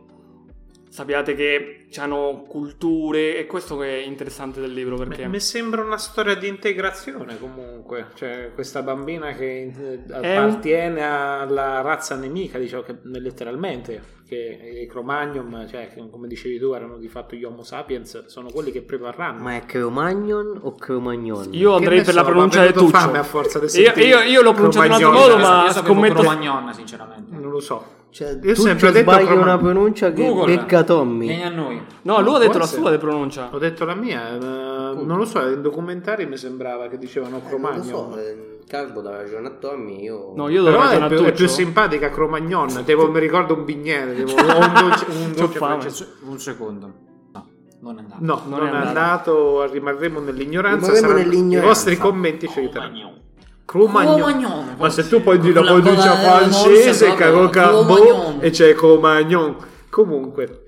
sappiate 0.90 1.36
che 1.36 1.88
hanno 1.98 2.46
culture 2.48 3.38
e 3.38 3.46
questo 3.46 3.78
che 3.78 4.02
è 4.02 4.06
interessante 4.06 4.60
del 4.60 4.74
libro 4.74 4.98
perché 4.98 5.28
Mi 5.28 5.40
sembra 5.40 5.82
una 5.84 5.98
storia 5.98 6.36
di 6.36 6.48
integrazione 6.48 7.38
comunque, 7.40 8.08
cioè 8.16 8.52
questa 8.54 8.82
bambina 8.82 9.34
che 9.34 9.62
eh, 9.62 10.00
È 10.08 10.38
un- 10.38 10.48
appartiene 10.48 11.02
alla 11.04 11.82
razza 11.82 12.16
nemica, 12.16 12.58
diciamo 12.58 12.82
che 12.82 12.98
letteralmente, 13.04 14.18
che 14.28 14.82
i 14.84 14.88
Cro-Magnon, 14.88 15.68
cioè 15.70 15.92
come 16.10 16.28
dicevi 16.28 16.60
tu, 16.60 16.74
erano 16.74 16.98
di 16.98 17.08
fatto 17.08 17.36
gli 17.36 17.44
Homo 17.44 17.64
sapiens, 17.64 18.26
sono 18.26 18.50
quelli 18.52 18.72
che 18.72 18.82
prevarranno. 18.82 19.42
Ma 19.42 19.56
è 19.56 19.66
Cro-Magnon 19.66 20.60
o 20.62 20.76
Cro-Magnon? 20.76 21.50
io 21.52 21.76
andrei 21.76 22.02
per 22.02 22.14
so, 22.14 22.16
la 22.16 22.24
pronuncia 22.24 22.66
di 22.66 22.74
Tuccio. 22.74 22.88
fame 22.90 23.18
a 23.20 23.24
forza 23.24 23.60
di 23.60 23.66
io, 23.80 23.94
io, 23.96 24.20
io 24.22 24.42
l'ho 24.42 24.54
pronunciato 24.54 24.86
in 24.86 24.92
un 24.92 24.98
altro 24.98 25.12
modo, 25.12 25.38
ma 25.38 25.72
scommetto 25.72 26.22
Cro-Magnon, 26.22 26.74
sinceramente. 26.74 27.36
Non 27.36 27.52
lo 27.52 27.60
so. 27.60 27.98
Cioè, 28.12 28.40
Io 28.42 28.52
ho 28.52 28.54
tu 28.56 28.62
sempre 28.62 28.88
ci 28.88 28.94
detto 28.94 29.12
sbagli 29.12 29.26
Cro-Magnon. 29.26 29.44
una 29.48 29.58
pronuncia 29.58 30.12
che 30.12 30.26
Google. 30.26 30.56
becca 30.56 30.84
Tommy. 30.84 31.28
Vieni 31.28 31.44
a 31.44 31.50
noi. 31.50 31.82
No, 32.02 32.22
lui 32.22 32.36
ha 32.36 32.40
detto 32.40 32.58
la 32.58 32.66
sua 32.66 32.90
di 32.92 32.98
pronuncia. 32.98 33.50
Ho 33.52 33.58
detto 33.60 33.86
la 33.86 33.94
mia, 33.94 34.34
eh, 34.36 34.40
non 34.40 35.18
lo 35.18 35.26
so, 35.26 35.48
in 35.48 35.62
documentari 35.62 36.26
mi 36.26 36.36
sembrava 36.38 36.88
che 36.88 36.98
dicevano 36.98 37.38
Eh, 37.38 37.42
non 37.42 37.50
lo 37.52 37.58
Cro-Magnon. 37.58 37.84
so, 38.14 38.18
eh, 38.18 38.58
Calvo 38.68 39.02
dava 39.02 39.18
ragione 39.18 39.48
a 39.48 39.52
Tommy, 39.52 40.02
io... 40.04 40.34
No, 40.36 40.48
io 40.50 40.64
Però 40.64 40.80
ragione 40.82 40.98
è 41.00 41.02
a 41.04 41.08
più, 41.08 41.24
è 41.24 41.32
più 41.34 41.48
simpatica 41.48 42.10
Cro-Magnon, 42.10 42.84
tipo, 42.84 43.10
mi 43.12 43.20
ricordo 43.20 43.54
un 43.56 43.64
bignese, 43.66 44.24
tipo, 44.24 44.34
un 44.42 44.74
dolce, 44.74 45.06
un 45.10 45.34
dolce. 45.36 46.08
Un 46.22 46.40
secondo. 46.40 46.94
No, 47.32 47.48
non 47.82 47.98
è 47.98 48.02
andato. 48.02 48.18
No, 48.22 48.42
Non 48.48 48.60
non, 48.60 48.68
è 48.68 48.72
è 48.72 48.76
andato. 48.76 48.88
andato, 48.88 49.72
rimarremo 49.72 50.20
nell'ignoranza. 50.20 50.92
Rimarremo 50.94 51.18
nell'ignoranza. 51.18 51.64
I 51.66 51.68
vostri 51.68 51.98
commenti 51.98 52.48
ci 52.48 52.60
aiuteranno. 52.60 53.18
Cro-Magnon. 53.70 54.76
Ma 54.80 54.90
se 54.90 55.08
tu 55.08 55.22
poi 55.22 55.38
di 55.38 55.54
la 55.54 55.62
pronuncia 55.62 56.16
francese, 56.16 57.14
caro 57.14 57.50
Cro-Magnon. 57.50 58.38
e 58.40 58.50
c'è 58.50 58.74
Cro-Magnon. 58.74 59.58
Comunque, 59.92 60.64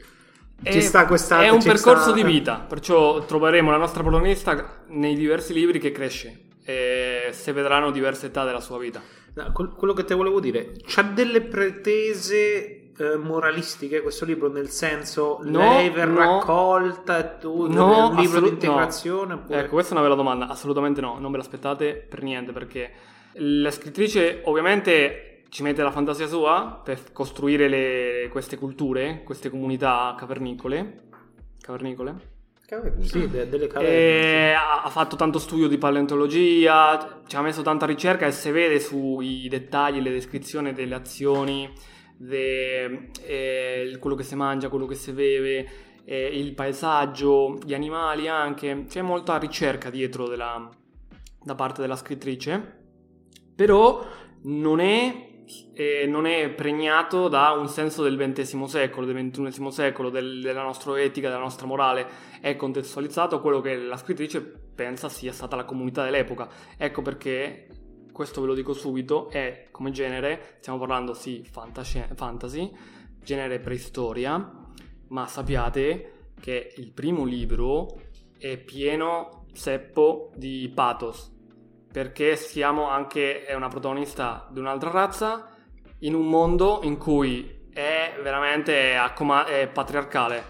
È- 0.61 0.71
ci 0.71 0.81
sta 0.81 1.07
questa... 1.07 1.41
È 1.41 1.49
un 1.49 1.63
percorso 1.63 2.03
sta- 2.03 2.11
di 2.11 2.23
vita, 2.23 2.63
perciò 2.69 3.25
troveremo 3.25 3.71
la 3.71 3.77
nostra 3.77 4.03
protagonista 4.03 4.83
nei 4.89 5.15
diversi 5.15 5.51
libri 5.51 5.79
che 5.79 5.91
cresce 5.91 6.41
e 6.63 7.29
se 7.31 7.51
vedranno 7.53 7.89
diverse 7.89 8.27
età 8.27 8.45
della 8.45 8.59
sua 8.59 8.77
vita. 8.77 9.01
No, 9.33 9.51
quel- 9.51 9.69
quello 9.75 9.93
che 9.93 10.03
te 10.03 10.13
volevo 10.13 10.39
dire, 10.39 10.73
c'ha 10.85 11.01
delle 11.01 11.41
pretese 11.41 12.80
eh, 13.01 13.17
moralistiche 13.17 14.01
questo 14.01 14.25
libro, 14.25 14.49
nel 14.49 14.69
senso 14.69 15.39
No, 15.43 15.59
lei 15.59 15.89
verrà 15.89 16.23
no. 16.25 16.37
accolta 16.39 17.17
e 17.19 17.37
tu 17.39 17.67
No, 17.67 18.09
un 18.09 18.15
libro 18.15 18.19
assolut- 18.21 18.43
di 18.43 18.49
integrazione? 18.65 19.33
oppure- 19.33 19.59
Ecco, 19.59 19.69
questa 19.73 19.91
è 19.93 19.97
una 19.97 20.03
bella 20.07 20.15
domanda. 20.15 20.47
Assolutamente 20.47 21.01
no, 21.01 21.17
non 21.19 21.31
ve 21.31 21.37
l'aspettate 21.37 21.95
per 22.07 22.21
niente 22.23 22.51
perché 22.51 22.91
la 23.35 23.71
scrittrice 23.71 24.41
ovviamente 24.45 25.43
ci 25.49 25.63
mette 25.63 25.81
la 25.83 25.91
fantasia 25.91 26.27
sua 26.27 26.81
per 26.83 27.11
costruire 27.11 27.67
le- 27.67 28.29
queste 28.31 28.57
culture, 28.57 29.21
queste 29.25 29.49
comunità 29.49 30.15
cavernicole. 30.17 31.03
Cavernicole? 31.59 32.29
Sì, 33.01 33.27
de- 33.29 33.49
delle 33.49 33.67
caverne. 33.67 34.53
Ha 34.55 34.83
ha 34.83 34.89
fatto 34.89 35.17
tanto 35.17 35.39
studio 35.39 35.67
di 35.67 35.77
paleontologia, 35.77 37.21
ci 37.27 37.35
ha 37.35 37.41
messo 37.41 37.61
tanta 37.61 37.85
ricerca 37.85 38.25
e 38.25 38.31
se 38.31 38.51
vede 38.51 38.79
sui 38.79 39.47
dettagli, 39.49 39.99
le 40.01 40.11
descrizioni 40.11 40.71
delle 40.73 40.95
azioni, 40.95 41.69
de- 42.25 43.09
eh, 43.25 43.97
quello 43.99 44.15
che 44.15 44.23
si 44.23 44.35
mangia, 44.35 44.69
quello 44.69 44.85
che 44.85 44.95
si 44.95 45.11
beve, 45.11 45.67
eh, 46.05 46.25
il 46.27 46.53
paesaggio, 46.53 47.57
gli 47.63 47.73
animali 47.73 48.27
anche, 48.27 48.85
c'è 48.87 49.01
molta 49.01 49.37
ricerca 49.37 49.89
dietro 49.89 50.27
della- 50.27 50.69
da 51.43 51.55
parte 51.55 51.81
della 51.81 51.95
scrittrice, 51.95 52.79
però 53.55 54.05
non 54.43 54.79
è, 54.79 55.29
eh, 55.73 56.05
non 56.07 56.27
è 56.27 56.49
pregnato 56.51 57.27
da 57.27 57.51
un 57.51 57.67
senso 57.67 58.03
del 58.03 58.15
XX 58.17 58.63
secolo, 58.65 59.05
del 59.05 59.15
XXI 59.15 59.71
secolo, 59.71 60.09
del- 60.09 60.41
della 60.41 60.63
nostra 60.63 60.99
etica, 60.99 61.29
della 61.29 61.41
nostra 61.41 61.65
morale, 61.65 62.07
è 62.39 62.55
contestualizzato 62.55 63.35
a 63.35 63.41
quello 63.41 63.61
che 63.61 63.75
la 63.75 63.97
scrittrice 63.97 64.41
pensa 64.41 65.09
sia 65.09 65.31
stata 65.31 65.55
la 65.55 65.65
comunità 65.65 66.03
dell'epoca. 66.03 66.47
Ecco 66.77 67.01
perché, 67.01 67.67
questo 68.11 68.41
ve 68.41 68.47
lo 68.47 68.53
dico 68.53 68.73
subito, 68.73 69.29
è 69.29 69.67
come 69.71 69.91
genere, 69.91 70.57
stiamo 70.59 70.79
parlando 70.79 71.13
sì 71.13 71.43
fantasci- 71.49 72.07
fantasy, 72.15 72.71
genere 73.23 73.59
preistoria, 73.59 74.51
ma 75.07 75.27
sappiate 75.27 76.31
che 76.39 76.73
il 76.77 76.91
primo 76.91 77.23
libro 77.23 78.01
è 78.37 78.57
pieno 78.57 79.45
seppo 79.53 80.31
di 80.35 80.71
pathos, 80.73 81.31
perché 81.91 82.35
siamo 82.35 82.89
anche, 82.89 83.43
è 83.43 83.53
una 83.53 83.67
protagonista 83.67 84.47
di 84.51 84.59
un'altra 84.59 84.89
razza, 84.89 85.49
in 85.99 86.15
un 86.15 86.27
mondo 86.27 86.79
in 86.83 86.97
cui 86.97 87.67
è 87.71 88.17
veramente 88.21 88.95
accoma- 88.95 89.45
è 89.45 89.67
patriarcale, 89.67 90.43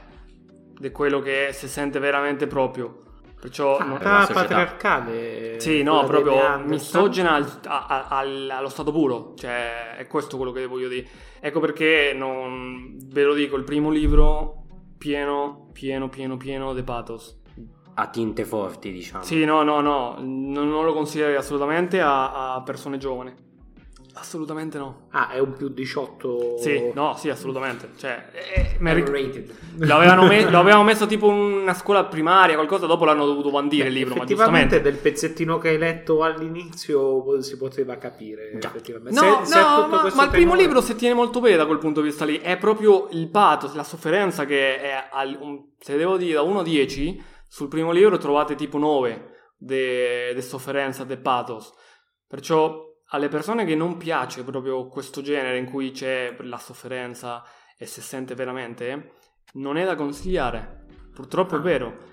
di 0.80 0.92
quello 0.92 1.20
che 1.20 1.50
si 1.52 1.68
sente 1.68 2.00
veramente 2.00 2.48
proprio. 2.48 3.04
Perciò 3.42 3.76
Ah, 3.78 4.22
società. 4.22 4.34
patriarcale. 4.34 5.60
sì, 5.60 5.82
no, 5.82 6.04
proprio 6.06 6.60
misogena 6.64 7.34
al- 7.34 7.60
a- 7.66 7.86
a- 7.88 8.08
al- 8.08 8.50
allo 8.52 8.70
stato 8.70 8.92
puro, 8.92 9.34
cioè 9.36 9.96
è 9.98 10.06
questo 10.06 10.38
quello 10.38 10.52
che 10.52 10.68
voglio 10.68 10.88
dire. 10.88 11.08
Ecco 11.40 11.60
perché 11.60 12.14
non, 12.16 12.98
ve 13.08 13.24
lo 13.24 13.34
dico, 13.34 13.56
il 13.56 13.64
primo 13.64 13.90
libro 13.90 14.66
pieno, 14.98 15.70
pieno, 15.74 16.08
pieno, 16.08 16.38
pieno 16.38 16.74
di 16.76 16.84
pathos. 16.84 17.40
A 17.96 18.08
tinte 18.08 18.46
forti, 18.46 18.92
diciamo. 18.92 19.24
Sì, 19.24 19.44
no, 19.44 19.64
no, 19.64 19.82
no, 19.82 20.18
non, 20.20 20.70
non 20.70 20.86
lo 20.86 20.94
consiglierei 20.94 21.36
assolutamente 21.36 22.00
a, 22.00 22.54
a 22.54 22.62
persone 22.62 22.98
giovani. 22.98 23.34
Assolutamente 24.14 24.78
no. 24.78 25.08
Ah, 25.12 25.30
è 25.30 25.40
un 25.40 25.54
più 25.54 25.70
18. 25.70 26.58
Sì, 26.58 26.92
no, 26.94 27.16
sì, 27.16 27.30
assolutamente. 27.30 27.92
Cioè, 27.98 28.30
eh, 28.56 28.76
mi 28.80 28.94
ric- 28.94 29.08
Rated. 29.10 29.56
lo, 29.78 29.96
avevano 29.96 30.26
me- 30.28 30.48
lo 30.52 30.60
avevamo 30.60 30.84
messo 30.84 31.06
tipo 31.06 31.28
in 31.32 31.38
una 31.62 31.74
scuola 31.74 32.04
primaria, 32.06 32.56
qualcosa, 32.56 32.86
dopo 32.88 33.06
l'hanno 33.06 33.26
dovuto 33.26 33.52
bandire 33.52 33.88
il 33.88 33.94
libro, 33.94 34.16
ma 34.16 34.24
effettivamente 34.24 34.76
giustamente. 34.76 34.92
del 34.92 35.02
pezzettino 35.02 35.58
che 35.60 35.70
hai 35.70 35.78
letto 35.78 36.24
all'inizio 36.24 37.42
si 37.42 37.56
poteva 37.58 37.98
capire. 37.98 38.58
Già. 38.60 38.68
effettivamente. 38.68 39.18
No, 39.18 39.46
Se- 39.46 39.54
se 39.54 39.60
no, 39.60 39.84
tutto 39.86 39.96
ma, 39.96 40.12
ma 40.14 40.24
il 40.24 40.30
primo 40.30 40.56
libro 40.56 40.82
si 40.82 40.96
tiene 40.96 41.16
molto 41.16 41.40
bene 41.40 41.56
da 41.58 41.66
quel 41.66 41.78
punto 41.78 42.02
di 42.02 42.08
vista 42.08 42.26
lì. 42.26 42.38
È 42.40 42.58
proprio 42.58 43.08
il 43.12 43.30
pathos, 43.30 43.74
la 43.76 43.84
sofferenza 43.84 44.46
che 44.46 44.80
è, 44.82 45.08
al- 45.12 45.38
un- 45.40 45.70
se 45.80 45.96
devo 45.96 46.18
dire 46.18 46.34
da 46.34 46.42
1 46.42 46.60
a 46.60 46.64
10, 46.64 47.24
sul 47.48 47.70
primo 47.70 47.92
libro 47.92 48.18
trovate 48.18 48.56
tipo 48.56 48.78
9 48.78 49.30
di 49.58 50.42
sofferenza, 50.42 51.04
del 51.06 51.20
pathos. 51.22 51.72
Perciò 52.28 52.90
alle 53.14 53.28
persone 53.28 53.66
che 53.66 53.76
non 53.76 53.98
piace 53.98 54.44
proprio 54.44 54.88
questo 54.88 55.22
genere 55.22 55.58
in 55.58 55.66
cui 55.66 55.92
c'è 55.92 56.36
la 56.40 56.58
sofferenza 56.58 57.44
e 57.78 57.86
si 57.86 58.02
sente 58.02 58.36
veramente, 58.36 59.14
non 59.54 59.78
è 59.78 59.86
da 59.86 59.96
consigliare. 59.96 60.86
Purtroppo 61.14 61.56
è 61.56 61.60
Ah. 61.60 61.62
vero. 61.62 62.10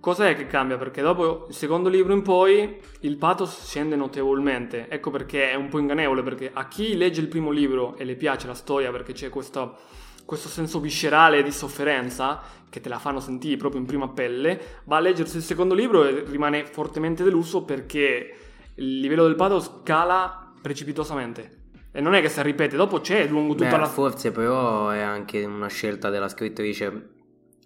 Cos'è 0.00 0.36
che 0.36 0.46
cambia? 0.46 0.76
Perché 0.76 1.02
dopo 1.02 1.46
il 1.48 1.54
secondo 1.54 1.88
libro 1.88 2.12
in 2.12 2.22
poi 2.22 2.78
il 3.00 3.16
pathos 3.16 3.64
scende 3.64 3.96
notevolmente. 3.96 4.88
Ecco 4.88 5.10
perché 5.10 5.50
è 5.50 5.54
un 5.54 5.68
po' 5.68 5.78
ingannevole, 5.78 6.22
perché 6.22 6.50
a 6.52 6.68
chi 6.68 6.96
legge 6.96 7.20
il 7.20 7.28
primo 7.28 7.50
libro 7.50 7.96
e 7.96 8.04
le 8.04 8.14
piace 8.14 8.46
la 8.46 8.54
storia 8.54 8.92
perché 8.92 9.12
c'è 9.12 9.28
questo, 9.28 9.76
questo 10.24 10.48
senso 10.48 10.78
viscerale 10.78 11.42
di 11.42 11.50
sofferenza 11.50 12.40
che 12.68 12.80
te 12.80 12.88
la 12.88 12.98
fanno 12.98 13.18
sentire 13.18 13.56
proprio 13.56 13.80
in 13.80 13.86
prima 13.86 14.08
pelle, 14.08 14.82
va 14.84 14.98
a 14.98 15.00
leggersi 15.00 15.38
il 15.38 15.42
secondo 15.42 15.74
libro 15.74 16.04
e 16.04 16.22
rimane 16.26 16.66
fortemente 16.66 17.24
deluso 17.24 17.64
perché 17.64 18.34
il 18.78 19.00
livello 19.00 19.24
del 19.26 19.34
pathos 19.34 19.80
cala 19.82 20.52
precipitosamente. 20.60 21.56
E 21.90 22.00
non 22.00 22.14
è 22.14 22.20
che 22.20 22.28
si 22.28 22.42
ripete, 22.42 22.76
dopo 22.76 23.00
c'è 23.00 23.26
lungo 23.26 23.54
tutta 23.54 23.70
Beh, 23.70 23.78
la... 23.78 23.86
forse 23.86 24.30
però 24.30 24.90
è 24.90 25.00
anche 25.00 25.44
una 25.44 25.68
scelta 25.68 26.10
della 26.10 26.28
scrittrice 26.28 27.10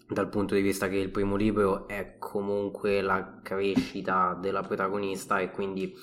dal 0.09 0.29
punto 0.29 0.55
di 0.55 0.61
vista 0.61 0.89
che 0.89 0.97
il 0.97 1.11
primo 1.11 1.37
libro 1.37 1.89
è 1.89 2.17
comunque 2.19 3.01
la 3.01 3.41
crescita 3.43 4.37
della 4.39 4.61
protagonista 4.63 5.41
e 5.41 5.51
quindi 5.51 5.95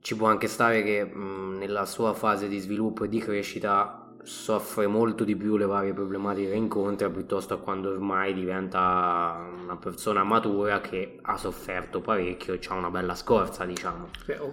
ci 0.00 0.16
può 0.16 0.28
anche 0.28 0.46
stare 0.46 0.82
che 0.82 1.04
mh, 1.04 1.56
nella 1.58 1.86
sua 1.86 2.12
fase 2.12 2.48
di 2.48 2.58
sviluppo 2.58 3.04
e 3.04 3.08
di 3.08 3.18
crescita 3.18 4.03
soffre 4.24 4.86
molto 4.86 5.22
di 5.24 5.36
più 5.36 5.56
le 5.56 5.66
varie 5.66 5.92
problematiche 5.92 6.50
che 6.50 6.56
incontra 6.56 7.08
piuttosto 7.10 7.54
a 7.54 7.58
quando 7.58 7.90
ormai 7.90 8.32
diventa 8.34 9.46
una 9.62 9.76
persona 9.76 10.24
matura 10.24 10.80
che 10.80 11.18
ha 11.22 11.36
sofferto 11.36 12.00
parecchio 12.00 12.54
e 12.54 12.60
ha 12.68 12.74
una 12.74 12.90
bella 12.90 13.14
scorza 13.14 13.64
diciamo 13.64 14.08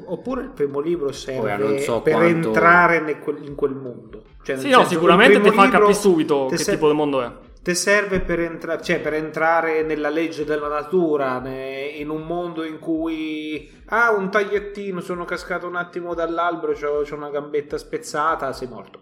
Oppure 0.06 0.42
il 0.44 0.50
primo 0.50 0.80
libro 0.80 1.12
serve 1.12 1.40
Ora, 1.54 1.58
non 1.58 1.78
so 1.80 2.02
per 2.02 2.14
quanto- 2.14 2.48
entrare 2.48 3.00
ne- 3.02 3.20
quel- 3.20 3.44
in 3.46 3.56
quel 3.56 3.74
mondo. 3.74 4.24
Cioè, 4.44 4.58
Sì, 4.58 4.70
no, 4.70 4.84
sicuramente 4.86 5.40
ti 5.40 5.52
fa 5.52 5.70
capire 5.70 5.94
subito 5.94 6.46
che 6.48 6.58
ser- 6.58 6.76
tipo 6.76 6.90
di 6.90 6.96
mondo 6.96 7.22
è. 7.22 7.32
Ti 7.64 7.76
serve 7.76 8.22
per, 8.22 8.40
entra- 8.40 8.82
cioè, 8.82 9.00
per 9.00 9.14
entrare 9.14 9.84
nella 9.84 10.10
legge 10.10 10.44
della 10.46 10.68
natura, 10.68 11.38
ne- 11.40 11.86
in 11.96 12.10
un 12.10 12.24
mondo 12.24 12.64
in 12.64 12.80
cui 12.80 13.70
ah, 13.94 14.12
un 14.12 14.32
tagliettino, 14.32 15.00
sono 15.00 15.26
cascato 15.26 15.68
un 15.68 15.76
attimo 15.76 16.14
dall'albero, 16.16 16.74
c'ho, 16.74 17.04
c'ho 17.08 17.16
una 17.16 17.30
gambetta 17.30 17.78
spezzata, 17.78 18.52
sei 18.52 18.68
morto. 18.68 19.00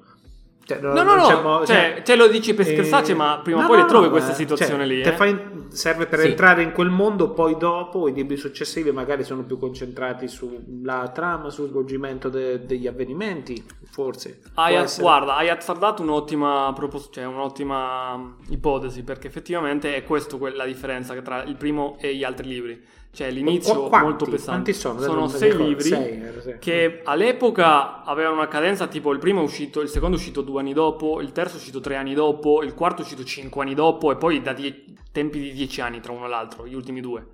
Cioè, 0.69 0.79
No, 0.81 0.93
no, 1.01 1.25
c'è 1.25 1.33
no, 1.33 1.41
mo- 1.41 1.65
cioè, 1.65 2.01
te 2.03 2.15
lo 2.15 2.27
dici 2.27 2.53
per 2.53 2.67
eh, 2.67 2.71
scherzarci, 2.73 3.15
ma 3.15 3.39
prima 3.43 3.57
o 3.59 3.61
no, 3.61 3.67
poi 3.67 3.77
no, 3.77 3.81
le 3.83 3.89
trovi 3.89 4.05
no, 4.05 4.11
queste 4.11 4.29
ma- 4.29 4.35
situazioni 4.35 4.85
cioè, 4.85 4.95
lì. 4.95 5.01
te 5.01 5.15
eh. 5.23 5.27
in- 5.29 5.65
serve 5.69 6.05
per 6.05 6.19
Sì. 6.19 6.27
entrare 6.27 6.61
in 6.61 6.71
quel 6.71 6.89
mondo, 6.89 7.31
poi 7.31 7.57
dopo 7.57 8.07
i 8.07 8.13
libri 8.13 8.37
successivi 8.37 8.91
magari 8.91 9.23
sono 9.23 9.43
più 9.43 9.57
concentrati 9.57 10.27
sulla 10.27 11.09
trama, 11.13 11.49
sul 11.49 11.69
svolgimento 11.69 12.29
de- 12.29 12.65
degli 12.65 12.85
avvenimenti, 12.87 13.63
forse. 13.89 14.41
Ayat, 14.55 14.83
essere. 14.83 15.01
guarda, 15.01 15.35
Ayat 15.37 15.61
Sardat 15.63 15.99
un'ottima, 15.99 16.71
propos- 16.75 17.09
cioè 17.11 17.25
un'ottima 17.25 18.15
mm, 18.17 18.31
ipotesi 18.49 19.03
perché 19.03 19.27
effettivamente 19.27 19.95
è 19.95 20.03
questa 20.03 20.37
la 20.53 20.65
differenza 20.65 21.13
tra 21.21 21.43
il 21.43 21.55
primo 21.55 21.97
e 21.99 22.15
gli 22.15 22.23
altri 22.23 22.47
libri. 22.47 22.81
Cioè 23.11 23.31
l'inizio 23.31 23.87
Qu- 23.89 23.99
molto 24.01 24.25
pesante. 24.25 24.71
Quanti 24.71 24.73
sono? 24.73 24.99
Sono 24.99 25.27
sei 25.27 25.49
ricordo. 25.49 25.67
libri 25.69 25.83
Sei, 25.83 26.23
sì. 26.41 26.55
che 26.59 27.01
all'epoca 27.03 28.03
avevano 28.03 28.35
una 28.35 28.47
cadenza 28.47 28.87
tipo 28.87 29.11
il 29.11 29.19
primo 29.19 29.41
è 29.41 29.43
uscito, 29.43 29.81
il 29.81 29.89
secondo 29.89 30.15
è 30.15 30.19
uscito 30.19 30.41
due 30.41 30.59
anni 30.59 30.73
dopo, 30.73 31.19
il 31.21 31.31
terzo 31.31 31.55
è 31.55 31.57
uscito 31.57 31.79
tre 31.79 31.95
anni 31.95 32.13
dopo, 32.13 32.61
il 32.63 32.73
quarto 32.75 33.01
è 33.01 33.03
uscito 33.03 33.23
cinque 33.23 33.63
anni 33.63 33.73
dopo 33.73 34.11
e 34.11 34.15
poi 34.17 34.41
da 34.41 34.53
die- 34.53 34.85
tempi 35.11 35.39
di 35.39 35.51
dieci 35.53 35.81
anni 35.81 35.99
tra 36.01 36.11
uno 36.11 36.25
e 36.25 36.29
l'altro, 36.29 36.67
gli 36.67 36.75
ultimi 36.75 37.01
due. 37.01 37.25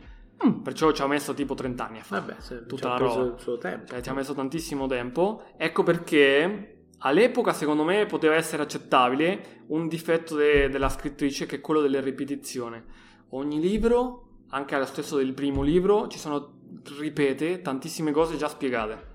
Mm. 0.46 0.62
Perciò 0.62 0.92
ci 0.92 1.02
ha 1.02 1.08
messo 1.08 1.34
tipo 1.34 1.54
30 1.56 1.88
anni 1.88 2.00
a 2.00 2.04
fare. 2.04 2.22
Vabbè, 2.22 2.36
se- 2.42 2.66
Tutta 2.66 2.90
la 2.90 2.98
roba. 2.98 3.24
il 3.24 3.34
suo 3.38 3.58
tempo. 3.58 3.88
Cioè, 3.88 4.02
ci 4.02 4.10
ha 4.10 4.14
messo 4.14 4.34
tantissimo 4.34 4.88
tempo. 4.88 5.44
Ecco 5.58 5.84
perché 5.84 6.78
all'epoca, 7.00 7.54
secondo 7.54 7.84
me, 7.84 8.06
poteva 8.06 8.36
essere 8.36 8.64
accettabile 8.64 9.64
un 9.68 9.88
difetto 9.88 10.36
de- 10.36 10.70
della 10.70 10.90
scrittrice 10.90 11.46
che 11.46 11.58
è 11.58 11.62
quello 11.62 11.82
della 11.82 12.02
ripetizione. 12.02 12.84
Ogni 13.30 13.60
libro, 13.60 14.25
anche 14.50 14.76
allo 14.76 14.86
stesso 14.86 15.18
del 15.18 15.34
primo 15.34 15.62
libro, 15.62 16.08
ci 16.08 16.18
sono, 16.20 16.54
ripete, 17.00 17.62
tantissime 17.62 18.12
cose 18.12 18.38
già 18.38 18.48
spiegate. 18.48 19.14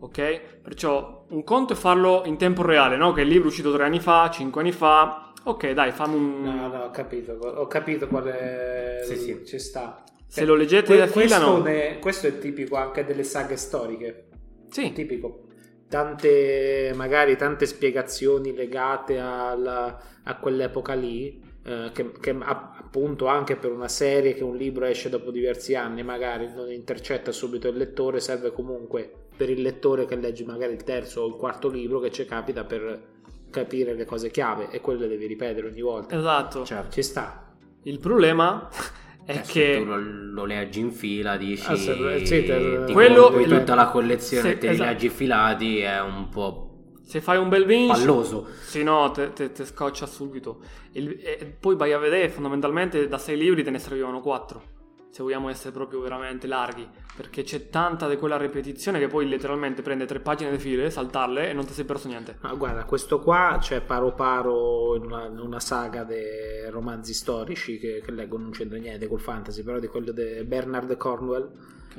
Ok? 0.00 0.40
Perciò 0.62 1.26
un 1.28 1.44
conto 1.44 1.74
è 1.74 1.76
farlo 1.76 2.22
in 2.26 2.36
tempo 2.36 2.62
reale, 2.62 2.96
no? 2.96 3.12
Che 3.12 3.20
il 3.20 3.28
libro 3.28 3.44
è 3.44 3.48
uscito 3.48 3.72
tre 3.72 3.84
anni 3.84 4.00
fa, 4.00 4.28
cinque 4.30 4.60
anni 4.60 4.72
fa. 4.72 5.32
Ok, 5.44 5.70
dai, 5.70 5.92
fammi 5.92 6.14
un... 6.16 6.42
No, 6.42 6.68
no, 6.68 6.84
ho 6.84 6.90
capito, 6.90 7.32
ho 7.32 7.66
capito 7.66 8.06
quale 8.08 9.02
Sì, 9.04 9.16
sì. 9.16 9.42
ci 9.44 9.58
sta. 9.58 10.02
Se 10.26 10.44
lo 10.44 10.54
leggete 10.54 10.86
Que- 10.86 10.96
da 10.98 11.06
fila, 11.06 11.12
questo, 11.38 11.46
no. 11.46 11.58
ne- 11.62 11.98
questo 11.98 12.26
è 12.26 12.38
tipico 12.38 12.76
anche 12.76 13.04
delle 13.04 13.22
saghe 13.24 13.56
storiche. 13.56 14.28
Sì, 14.70 14.92
tipico. 14.92 15.46
Tante, 15.88 16.92
magari 16.96 17.36
tante 17.36 17.66
spiegazioni 17.66 18.54
legate 18.54 19.18
alla- 19.18 20.00
a 20.24 20.36
quell'epoca 20.38 20.94
lì, 20.94 21.40
eh, 21.64 21.90
che, 21.92 22.10
che 22.20 22.36
appunto 22.40 23.26
anche 23.26 23.56
per 23.56 23.70
una 23.72 23.88
serie 23.88 24.34
che 24.34 24.42
un 24.44 24.56
libro 24.56 24.84
esce 24.84 25.08
dopo 25.08 25.30
diversi 25.30 25.74
anni, 25.74 26.02
magari 26.02 26.48
non 26.54 26.70
intercetta 26.70 27.32
subito 27.32 27.68
il 27.68 27.76
lettore, 27.76 28.20
serve 28.20 28.52
comunque 28.52 29.10
per 29.36 29.48
il 29.50 29.62
lettore 29.62 30.04
che 30.06 30.16
legge 30.16 30.44
magari 30.44 30.72
il 30.74 30.82
terzo 30.84 31.22
o 31.22 31.26
il 31.26 31.34
quarto 31.34 31.68
libro 31.68 32.00
che 32.00 32.10
ci 32.10 32.24
capita 32.24 32.64
per 32.64 33.10
capire 33.50 33.94
le 33.94 34.04
cose 34.04 34.30
chiave 34.30 34.70
e 34.70 34.80
quelle 34.80 35.00
le 35.00 35.08
devi 35.08 35.26
ripetere 35.26 35.66
ogni 35.68 35.80
volta. 35.82 36.16
esatto. 36.16 36.64
Certo. 36.64 36.90
Ci 36.92 37.02
sta. 37.02 37.54
Il 37.84 37.98
problema 37.98 38.68
è 39.24 39.36
Eh, 39.36 39.40
che... 39.46 39.76
tu 39.78 39.84
lo, 39.84 39.96
lo 39.96 40.44
leggi 40.44 40.80
in 40.80 40.90
fila, 40.92 41.36
dici 41.36 41.64
Ah, 41.70 41.76
se- 41.76 42.24
sì, 42.26 42.44
te- 42.44 42.84
ti 42.86 42.92
Quello- 42.92 43.30
tutta 43.30 43.74
la 43.74 43.86
collezione 43.88 44.50
se- 44.50 44.58
te 44.58 44.66
li 44.68 44.72
esatto. 44.74 44.90
leggi 44.90 45.08
filati, 45.08 45.78
è 45.80 46.00
un 46.00 46.28
po' 46.28 46.71
Se 47.04 47.20
fai 47.20 47.36
un 47.38 47.48
bel 47.48 47.64
vinci, 47.66 48.00
palloso. 48.04 48.46
sì, 48.62 48.82
no, 48.82 49.10
te, 49.10 49.32
te- 49.32 49.52
te 49.52 49.64
scoccia 49.64 50.06
subito. 50.06 50.60
Il- 50.92 51.18
e 51.22 51.56
poi 51.58 51.76
vai 51.76 51.92
a 51.92 51.98
vedere, 51.98 52.28
fondamentalmente 52.30 53.06
da 53.08 53.18
sei 53.18 53.36
libri 53.36 53.62
te 53.62 53.70
ne 53.70 53.78
servivano 53.78 54.20
quattro. 54.20 54.80
Se 55.10 55.22
vogliamo 55.22 55.50
essere 55.50 55.72
proprio 55.72 56.00
veramente 56.00 56.46
larghi, 56.46 56.88
perché 57.14 57.42
c'è 57.42 57.68
tanta 57.68 58.08
di 58.08 58.16
quella 58.16 58.38
ripetizione 58.38 58.98
che 58.98 59.08
poi 59.08 59.28
letteralmente 59.28 59.82
prende 59.82 60.06
tre 60.06 60.20
pagine 60.20 60.50
di 60.52 60.58
file, 60.58 60.88
saltarle 60.88 61.50
e 61.50 61.52
non 61.52 61.66
ti 61.66 61.74
sei 61.74 61.84
perso 61.84 62.08
niente. 62.08 62.38
Ma 62.40 62.54
guarda, 62.54 62.84
questo 62.84 63.20
qua 63.20 63.58
c'è 63.60 63.82
paro 63.82 64.14
paro 64.14 64.96
in 64.96 65.02
una, 65.04 65.26
in 65.26 65.38
una 65.38 65.60
saga 65.60 66.04
dei 66.04 66.70
romanzi 66.70 67.12
storici 67.12 67.76
che, 67.78 68.00
che 68.02 68.10
leggo, 68.10 68.38
non 68.38 68.52
c'entra 68.52 68.78
niente 68.78 69.06
col 69.06 69.20
fantasy, 69.20 69.62
però 69.62 69.78
di 69.78 69.86
quello 69.88 70.12
di 70.12 70.44
Bernard 70.44 70.96
Cornwell 70.96 71.50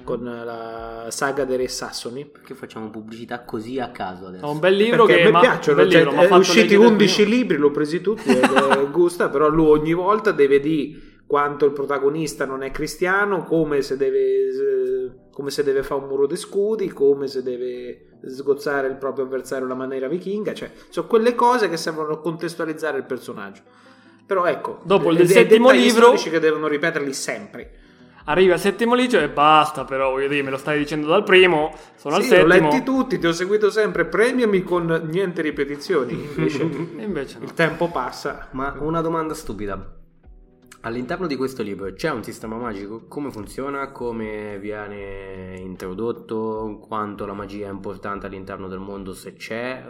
con 0.04 0.24
la 0.24 1.08
saga 1.10 1.46
dei 1.46 1.58
re 1.58 1.68
sassoni. 1.68 2.26
Perché 2.26 2.54
facciamo 2.56 2.90
pubblicità 2.90 3.42
così 3.44 3.80
a 3.80 3.90
caso 3.90 4.28
adesso? 4.28 4.46
Ho 4.46 4.52
un 4.52 4.60
bel 4.60 4.76
libro 4.76 5.06
Perché 5.06 5.24
che 5.24 5.32
ma- 5.32 5.40
piacciono, 5.40 5.88
cioè, 5.90 6.04
libro, 6.04 6.22
è 6.22 6.28
fatto 6.28 6.40
usciti 6.42 6.60
leggere 6.62 6.84
il 6.84 6.92
11 6.92 7.16
primo. 7.24 7.30
libri, 7.38 7.58
l'ho 7.58 7.72
presi 7.72 8.01
tutti 8.01 8.29
ed 8.29 8.44
è 8.44 8.90
gusta, 8.92 9.29
però 9.29 9.48
lui 9.50 9.68
ogni 9.79 9.94
volta 9.94 10.32
deve 10.32 10.60
dire 10.60 11.00
quanto 11.25 11.66
il 11.66 11.72
protagonista 11.72 12.46
non 12.46 12.64
è 12.64 12.72
cristiano, 12.72 13.44
come 13.44 13.82
se 13.82 13.98
deve, 13.98 15.29
come 15.32 15.50
se 15.50 15.64
deve 15.64 15.82
fare 15.84 16.01
un 16.01 16.08
muro 16.08 16.27
di 16.27 16.36
scudi, 16.36 16.90
come 16.90 17.27
se 17.27 17.42
deve 17.42 18.18
sgozzare 18.27 18.88
il 18.88 18.96
proprio 18.98 19.25
avversario 19.25 19.66
alla 19.66 19.74
maniera 19.74 20.08
vichinga, 20.08 20.53
cioè 20.53 20.72
sono 20.90 21.08
quelle 21.08 21.34
cose 21.34 21.70
che 21.70 21.77
servono 21.77 22.14
a 22.14 22.20
contestualizzare 22.20 22.98
il 22.98 23.06
personaggio. 23.06 23.62
Però 24.25 24.46
ecco, 24.46 24.79
Dopo 24.84 25.12
il 25.12 25.27
settimo 25.27 25.72
libro- 25.72 26.14
che 26.14 26.40
devono 26.40 26.68
ripeterli 26.68 27.14
sempre. 27.14 27.72
Arrivi 28.25 28.51
al 28.51 28.59
settimo 28.59 28.96
libro 28.96 29.20
e 29.20 29.29
basta, 29.29 29.83
però 29.83 30.12
voglio 30.12 30.29
dire, 30.29 30.44
me 30.44 30.50
lo 30.50 30.57
stai 30.57 30.77
dicendo 30.77 31.07
dal 31.07 31.24
primo, 31.24 31.74
sono 31.96 32.16
al 32.16 32.24
Sì, 32.24 32.29
l'ho 32.29 32.50
settimo. 32.50 32.70
letti 32.70 32.83
tutti, 32.83 33.20
ti 33.20 33.27
ho 33.27 33.33
seguito 33.33 33.70
sempre, 33.70 34.05
premiami 34.05 34.64
con 34.64 35.07
niente 35.12 35.42
ripetizioni. 35.42 36.14
Invece 36.14 36.64
invece 36.98 37.40
no. 37.40 37.46
il 37.46 37.53
tempo 37.53 37.90
passa. 37.90 38.48
Ma 38.51 38.75
una 38.79 39.01
domanda 39.01 39.33
stupida. 39.33 39.98
All'interno 40.86 41.27
di 41.27 41.36
questo 41.38 41.64
libro 41.64 41.92
c'è 41.94 42.12
un 42.12 42.24
sistema 42.24 42.57
magico? 42.57 43.05
Come 43.07 43.31
funziona? 43.31 43.92
Come 43.92 44.57
viene 44.59 45.55
introdotto? 45.57 46.79
Quanto 46.86 47.25
la 47.25 47.33
magia 47.33 47.68
è 47.68 47.72
importante 47.72 48.25
all'interno 48.25 48.68
del 48.68 48.79
mondo 48.79 49.14
se 49.14 49.33
c'è? 49.33 49.81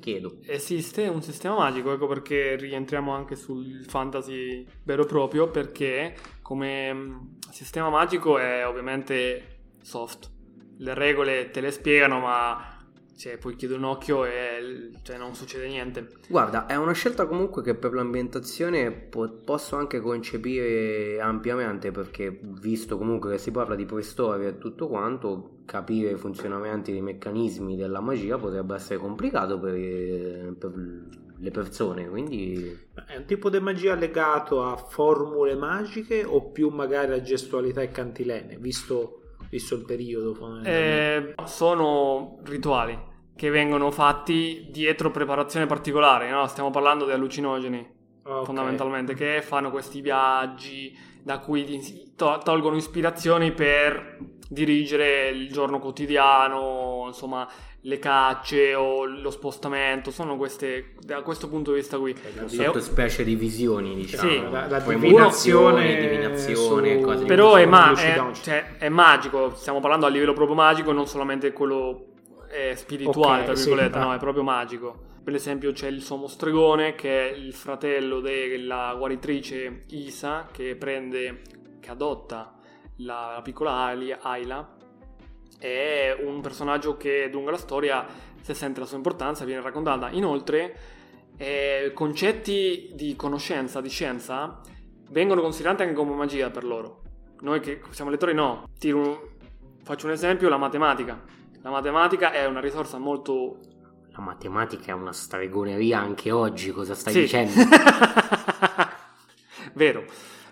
Chiedo. 0.00 0.36
Esiste 0.46 1.08
un 1.08 1.22
sistema 1.22 1.56
magico, 1.56 1.92
ecco 1.92 2.06
perché 2.06 2.56
rientriamo 2.56 3.12
anche 3.14 3.36
sul 3.36 3.84
fantasy 3.88 4.66
vero 4.82 5.02
e 5.04 5.06
proprio, 5.06 5.48
perché 5.50 6.14
come 6.42 7.36
mh, 7.48 7.52
sistema 7.52 7.90
magico 7.90 8.38
è 8.38 8.66
ovviamente 8.66 9.56
soft. 9.82 10.30
Le 10.78 10.94
regole 10.94 11.50
te 11.50 11.60
le 11.60 11.70
spiegano, 11.72 12.20
ma 12.20 12.78
cioè, 13.18 13.36
poi 13.36 13.56
chiudi 13.56 13.74
un 13.74 13.82
occhio 13.82 14.24
e 14.24 14.92
cioè, 15.02 15.18
non 15.18 15.34
succede 15.34 15.66
niente. 15.66 16.06
Guarda, 16.28 16.66
è 16.66 16.76
una 16.76 16.92
scelta 16.92 17.26
comunque 17.26 17.62
che 17.62 17.74
per 17.74 17.92
l'ambientazione 17.92 18.92
po- 18.92 19.40
posso 19.44 19.74
anche 19.74 19.98
concepire 20.00 21.20
ampiamente 21.20 21.90
perché 21.90 22.38
visto 22.40 22.96
comunque 22.96 23.32
che 23.32 23.38
si 23.38 23.50
parla 23.50 23.74
di 23.74 23.86
preistoria 23.86 24.48
e 24.48 24.58
tutto 24.58 24.86
quanto, 24.86 25.56
capire 25.64 26.12
i 26.12 26.16
funzionamenti 26.16 26.92
dei 26.92 27.02
meccanismi 27.02 27.76
della 27.76 28.00
magia 28.00 28.38
potrebbe 28.38 28.76
essere 28.76 29.00
complicato 29.00 29.58
per, 29.58 29.72
per 30.56 30.72
le 31.40 31.50
persone, 31.50 32.08
quindi 32.08 32.86
È 33.06 33.16
un 33.16 33.24
tipo 33.24 33.50
di 33.50 33.60
magia 33.60 33.94
legato 33.94 34.62
a 34.64 34.76
formule 34.76 35.54
magiche 35.54 36.24
o 36.24 36.50
più 36.50 36.68
magari 36.70 37.12
a 37.12 37.22
gestualità 37.22 37.80
e 37.82 37.90
cantilene, 37.90 38.56
visto, 38.58 39.34
visto 39.50 39.74
il 39.74 39.84
periodo? 39.84 40.62
Eh, 40.64 41.34
sono 41.44 42.38
rituali 42.44 42.98
che 43.36 43.50
vengono 43.50 43.90
fatti 43.90 44.66
dietro 44.70 45.10
preparazione 45.10 45.66
particolare, 45.66 46.28
no? 46.30 46.46
Stiamo 46.46 46.70
parlando 46.70 47.04
di 47.04 47.12
allucinogeni. 47.12 47.96
Ok. 48.28 48.44
fondamentalmente, 48.44 49.14
che 49.14 49.40
fanno 49.40 49.70
questi 49.70 50.02
viaggi 50.02 50.94
da 51.22 51.38
cui 51.38 52.12
tolgono 52.14 52.76
ispirazioni 52.76 53.52
per 53.52 54.18
dirigere 54.48 55.30
il 55.30 55.50
giorno 55.50 55.78
quotidiano, 55.78 57.04
insomma, 57.06 57.48
le 57.82 57.98
cacce 57.98 58.74
o 58.74 59.04
lo 59.04 59.30
spostamento, 59.30 60.10
sono 60.10 60.36
queste, 60.36 60.94
da 61.00 61.22
questo 61.22 61.48
punto 61.48 61.72
di 61.72 61.78
vista 61.78 61.96
qui. 61.98 62.12
È- 62.12 62.46
sottospecie 62.48 63.24
di 63.24 63.34
visioni, 63.36 63.94
diciamo. 63.94 64.28
Sì. 64.30 64.50
La- 64.50 64.66
la 64.66 64.78
divinazione 64.80 65.96
divinazione, 66.00 66.98
su- 66.98 67.04
cose 67.04 67.24
Però 67.24 67.54
è, 67.54 67.66
ma- 67.66 67.92
è- 67.94 68.32
cioè, 68.42 68.76
è 68.78 68.88
magico, 68.88 69.54
stiamo 69.54 69.80
parlando 69.80 70.06
a 70.06 70.08
livello 70.08 70.32
proprio 70.32 70.56
magico, 70.56 70.92
non 70.92 71.06
solamente 71.06 71.52
quello 71.52 72.04
eh, 72.50 72.74
spirituale, 72.76 73.40
Ok, 73.40 73.44
tra 73.44 73.54
sì, 73.54 73.66
virgolette, 73.68 73.98
ah. 73.98 74.04
no, 74.04 74.14
è 74.14 74.18
proprio 74.18 74.42
magico. 74.42 75.06
Per 75.22 75.34
esempio 75.34 75.72
c'è 75.72 75.88
il 75.88 76.00
sommo 76.02 76.26
stregone 76.26 76.94
che 76.94 77.30
è 77.30 77.34
il 77.34 77.52
fratello 77.52 78.20
della 78.20 78.94
guaritrice 78.96 79.84
Isa 79.88 80.48
che 80.50 80.74
prende, 80.74 81.42
che 81.80 81.90
adotta 81.90 82.54
la, 82.96 83.32
la 83.34 83.42
piccola 83.42 83.94
Ayla. 84.22 84.76
È 85.58 86.16
un 86.24 86.40
personaggio 86.40 86.96
che 86.96 87.28
lungo 87.32 87.50
la 87.50 87.56
storia, 87.56 88.06
se 88.40 88.54
sente 88.54 88.80
la 88.80 88.86
sua 88.86 88.96
importanza, 88.96 89.44
viene 89.44 89.60
raccontata. 89.60 90.08
Inoltre, 90.10 90.76
eh, 91.36 91.90
concetti 91.94 92.90
di 92.94 93.16
conoscenza, 93.16 93.80
di 93.80 93.88
scienza, 93.88 94.60
vengono 95.10 95.40
considerati 95.40 95.82
anche 95.82 95.94
come 95.94 96.14
magia 96.14 96.50
per 96.50 96.64
loro. 96.64 97.02
Noi 97.40 97.60
che 97.60 97.80
siamo 97.90 98.10
lettori 98.10 98.34
no. 98.34 98.68
Tiro 98.78 99.30
faccio 99.82 100.06
un 100.06 100.12
esempio, 100.12 100.48
la 100.48 100.56
matematica. 100.58 101.20
La 101.62 101.70
matematica 101.70 102.32
è 102.32 102.46
una 102.46 102.60
risorsa 102.60 102.98
molto... 102.98 103.58
La 104.12 104.20
matematica 104.24 104.86
è 104.86 104.92
una 104.94 105.12
stregoneria 105.12 106.00
anche 106.00 106.32
oggi, 106.32 106.72
cosa 106.72 106.94
stai 106.94 107.12
Sì. 107.12 107.20
dicendo? 107.20 107.52
Vero. 109.74 110.04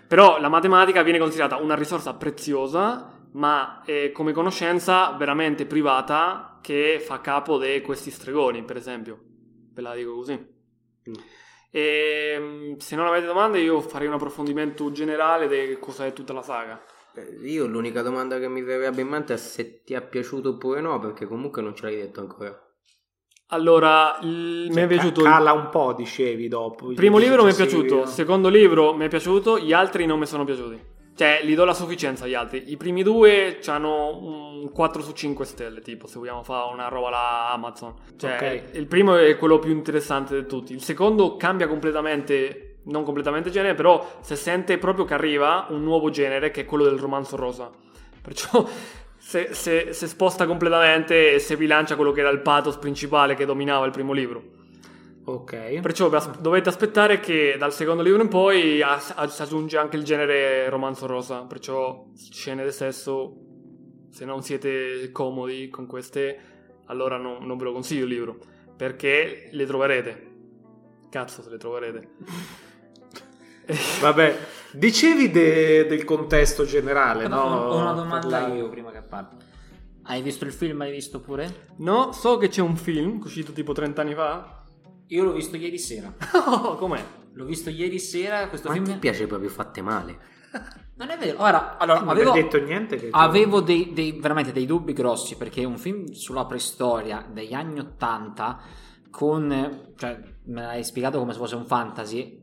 Però 0.07 0.39
la 0.39 0.47
matematica 0.47 1.01
viene 1.01 1.19
considerata 1.19 1.57
una 1.57 1.75
risorsa 1.75 2.13
preziosa, 2.13 3.16
ma 3.33 3.83
è 3.85 4.11
come 4.11 4.31
conoscenza 4.31 5.11
veramente 5.11 5.65
privata 5.65 6.59
che 6.61 6.99
fa 6.99 7.21
capo 7.21 7.57
di 7.57 7.81
questi 7.81 8.11
stregoni, 8.11 8.63
per 8.63 8.77
esempio. 8.77 9.19
Ve 9.73 9.81
la 9.81 9.93
dico 9.95 10.15
così. 10.15 10.33
Mm. 10.33 11.13
E 11.69 12.35
mm, 12.39 12.73
se 12.77 12.95
non 12.95 13.05
avete 13.07 13.25
domande, 13.25 13.59
io 13.59 13.81
farei 13.81 14.07
un 14.07 14.13
approfondimento 14.13 14.91
generale 14.91 15.47
di 15.47 15.77
cosa 15.79 16.05
è 16.05 16.13
tutta 16.13 16.33
la 16.33 16.41
saga. 16.41 16.81
Eh, 17.15 17.39
Io 17.47 17.65
l'unica 17.67 18.01
domanda 18.01 18.39
che 18.39 18.47
mi 18.47 18.61
verrebbe 18.61 19.01
in 19.01 19.07
mente 19.07 19.33
è 19.33 19.37
se 19.37 19.83
ti 19.83 19.93
è 19.93 20.01
piaciuto 20.01 20.49
oppure 20.49 20.81
no, 20.81 20.99
perché 20.99 21.27
comunque 21.27 21.61
non 21.61 21.75
ce 21.75 21.85
l'hai 21.85 21.95
detto 21.97 22.19
ancora. 22.21 22.61
Allora, 23.49 24.19
il- 24.23 24.67
mi 24.71 24.81
è 24.81 24.87
piaciuto. 24.87 25.21
Cala 25.21 25.53
un 25.53 25.69
po', 25.69 25.93
dicevi 25.93 26.47
dopo. 26.47 26.89
Il 26.89 26.95
primo 26.95 27.17
libro 27.17 27.43
mi 27.45 27.51
è 27.51 27.55
piaciuto, 27.55 28.05
secondo 28.05 28.49
libro 28.49 28.93
mi 28.93 29.05
è 29.05 29.07
piaciuto, 29.07 29.57
gli 29.59 29.71
altri 29.71 30.05
non 30.05 30.19
mi 30.19 30.25
sono 30.25 30.43
piaciuti. 30.43 30.95
Cioè, 31.17 31.41
gli 31.43 31.55
do 31.55 31.65
la 31.65 31.73
sufficienza 31.73 32.25
agli 32.25 32.35
altri. 32.35 32.65
I 32.71 32.77
primi 32.77 33.01
due 33.01 33.59
hanno 33.65 34.15
un 34.61 34.71
4 34.71 35.01
su 35.01 35.13
5 35.13 35.45
stelle, 35.45 35.81
tipo, 35.81 36.05
se 36.05 36.19
vogliamo 36.19 36.43
fare 36.43 36.71
una 36.71 36.89
roba 36.89 37.07
alla 37.07 37.49
Amazon. 37.53 37.95
Cioè, 38.15 38.35
Ok. 38.69 38.75
il 38.77 38.85
primo 38.85 39.15
è 39.17 39.35
quello 39.35 39.57
più 39.57 39.71
interessante 39.71 40.35
di 40.39 40.45
tutti. 40.45 40.73
Il 40.73 40.83
secondo 40.83 41.35
cambia 41.35 41.67
completamente, 41.67 42.75
non 42.83 43.03
completamente 43.03 43.49
genere, 43.49 43.73
però 43.73 44.19
si 44.21 44.35
sente 44.35 44.77
proprio 44.77 45.05
che 45.05 45.15
arriva 45.15 45.65
un 45.69 45.81
nuovo 45.83 46.11
genere, 46.11 46.51
che 46.51 46.61
è 46.61 46.65
quello 46.65 46.83
del 46.83 46.99
romanzo 46.99 47.35
rosa. 47.35 47.71
Perciò 48.21 48.63
se, 49.17 49.55
se- 49.55 49.93
se 49.93 50.05
sposta 50.07 50.45
completamente 50.45 51.33
e 51.33 51.39
se 51.39 51.57
bilancia 51.57 51.95
quello 51.95 52.11
che 52.11 52.19
era 52.19 52.29
il 52.29 52.41
pathos 52.41 52.77
principale 52.77 53.33
che 53.33 53.45
dominava 53.45 53.87
il 53.87 53.91
primo 53.91 54.13
libro. 54.13 54.43
Ok. 55.29 55.79
Perciò 55.81 56.09
as- 56.09 56.39
dovete 56.39 56.69
aspettare 56.69 57.19
che 57.19 57.55
dal 57.59 57.73
secondo 57.73 58.01
libro 58.01 58.21
in 58.21 58.29
poi 58.29 58.81
si 59.27 59.41
aggiunge 59.41 59.77
anche 59.77 59.97
il 59.97 60.03
genere 60.03 60.69
romanzo 60.69 61.05
rosa. 61.05 61.41
Perciò 61.41 62.05
scene 62.15 62.63
di 62.63 62.71
sesso, 62.71 63.35
se 64.09 64.23
non 64.23 64.41
siete 64.41 65.11
comodi 65.11 65.67
con 65.67 65.85
queste, 65.85 66.39
allora 66.85 67.17
non, 67.17 67.45
non 67.45 67.57
ve 67.57 67.65
lo 67.65 67.73
consiglio 67.73 68.05
il 68.05 68.09
libro. 68.11 68.37
Perché 68.77 69.49
le 69.51 69.65
troverete. 69.65 70.31
Cazzo, 71.09 71.41
se 71.41 71.49
le 71.49 71.57
troverete. 71.57 72.07
Vabbè, 73.99 74.37
dicevi 74.71 75.29
de- 75.29 75.85
del 75.87 76.05
contesto 76.05 76.63
generale, 76.63 77.27
no? 77.27 77.41
Ho 77.41 77.75
una 77.77 77.91
domanda 77.91 78.27
Parlavi- 78.37 78.59
io 78.59 78.69
prima 78.69 78.91
che 78.91 79.01
parli. 79.01 79.35
Hai 80.03 80.21
visto 80.21 80.45
il 80.45 80.53
film? 80.53 80.79
Hai 80.79 80.91
visto 80.91 81.19
pure? 81.19 81.67
No, 81.79 82.13
so 82.13 82.37
che 82.37 82.47
c'è 82.47 82.61
un 82.61 82.77
film 82.77 83.19
uscito 83.21 83.51
tipo 83.51 83.73
30 83.73 84.01
anni 84.01 84.13
fa. 84.13 84.63
Io 85.07 85.23
l'ho 85.23 85.33
visto 85.33 85.55
ieri 85.55 85.77
sera. 85.77 86.13
Oh, 86.47 86.75
com'è? 86.75 87.03
L'ho 87.33 87.45
visto 87.45 87.69
ieri 87.69 87.99
sera. 87.99 88.47
Questo 88.47 88.67
Ma 88.69 88.73
film 88.73 88.85
ti 88.85 88.97
piace 88.97 89.27
proprio 89.27 89.49
fatte 89.49 89.81
male? 89.81 90.17
non 90.95 91.09
è 91.09 91.17
vero. 91.17 91.41
Ora, 91.41 91.77
allora, 91.77 91.99
Non 91.99 92.09
avevo, 92.09 92.31
detto 92.31 92.59
niente 92.59 92.95
che 92.97 93.09
avevo 93.11 93.61
dei, 93.61 93.93
dei- 93.93 94.13
veramente 94.19 94.51
dei 94.51 94.65
dubbi 94.65 94.93
grossi 94.93 95.35
perché 95.35 95.63
un 95.63 95.77
film 95.77 96.11
sulla 96.11 96.45
preistoria 96.45 97.25
degli 97.31 97.53
anni 97.53 97.79
80 97.79 98.59
con 99.09 99.93
cioè 99.95 100.19
me 100.45 100.61
l'hai 100.61 100.83
spiegato 100.83 101.17
come 101.17 101.31
se 101.33 101.39
fosse 101.39 101.55
un 101.55 101.65
fantasy 101.65 102.39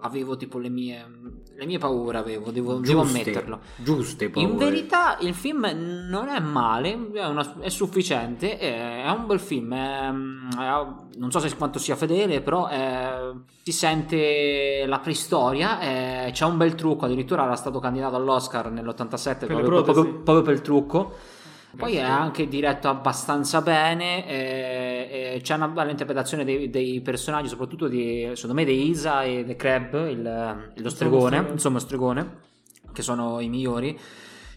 avevo 0.00 0.36
tipo 0.36 0.58
le 0.58 0.68
mie 0.68 1.06
le 1.56 1.66
mie 1.66 1.78
paure 1.78 2.18
avevo 2.18 2.50
devo, 2.50 2.74
devo 2.78 3.02
ammetterlo 3.02 3.60
Giuste 3.76 4.28
paure. 4.30 4.48
In 4.48 4.56
verità 4.56 5.16
il 5.20 5.34
film 5.34 5.66
non 6.08 6.28
è 6.28 6.40
male, 6.40 7.10
è, 7.12 7.26
una- 7.26 7.54
è 7.60 7.68
sufficiente, 7.68 8.58
è, 8.58 9.04
è 9.04 9.10
un 9.10 9.26
bel 9.26 9.38
film, 9.40 9.72
è- 9.74 10.10
non 11.16 11.30
so 11.30 11.38
se 11.38 11.54
quanto 11.56 11.78
sia 11.78 11.94
fedele, 11.96 12.40
però 12.40 12.68
si 13.62 13.72
sente 13.72 14.84
la 14.86 14.98
preistoria, 14.98 15.78
c'è 16.32 16.44
un 16.44 16.56
bel 16.56 16.74
trucco, 16.74 17.04
addirittura 17.06 17.44
era 17.44 17.56
stato 17.56 17.78
candidato 17.78 18.16
all'Oscar 18.16 18.70
nell'87 18.70 19.38
Per 19.46 19.48
le 19.56 19.62
proprio, 19.62 19.82
proprio- 19.82 20.14
proprio 20.22 20.42
per 20.42 20.54
il 20.54 20.60
trucco. 20.62 21.12
Poi 21.76 21.96
è 21.96 22.02
anche 22.02 22.48
diretto 22.48 22.88
abbastanza 22.88 23.60
bene, 23.60 24.26
e- 24.28 25.34
e 25.34 25.40
c'è 25.42 25.54
una 25.54 25.68
bella 25.68 25.90
interpretazione 25.90 26.44
dei, 26.44 26.70
dei 26.70 27.00
personaggi, 27.00 27.48
soprattutto 27.48 27.88
di, 27.88 28.30
secondo 28.34 28.54
me 28.54 28.64
di 28.64 28.88
Isa 28.88 29.22
e 29.22 29.44
The 29.46 29.56
Crab, 29.56 30.08
il, 30.08 30.72
lo 30.76 30.90
stregone, 30.90 31.46
insomma 31.52 31.78
stregone, 31.78 32.38
che 32.92 33.02
sono 33.02 33.40
i 33.40 33.48
migliori. 33.48 33.98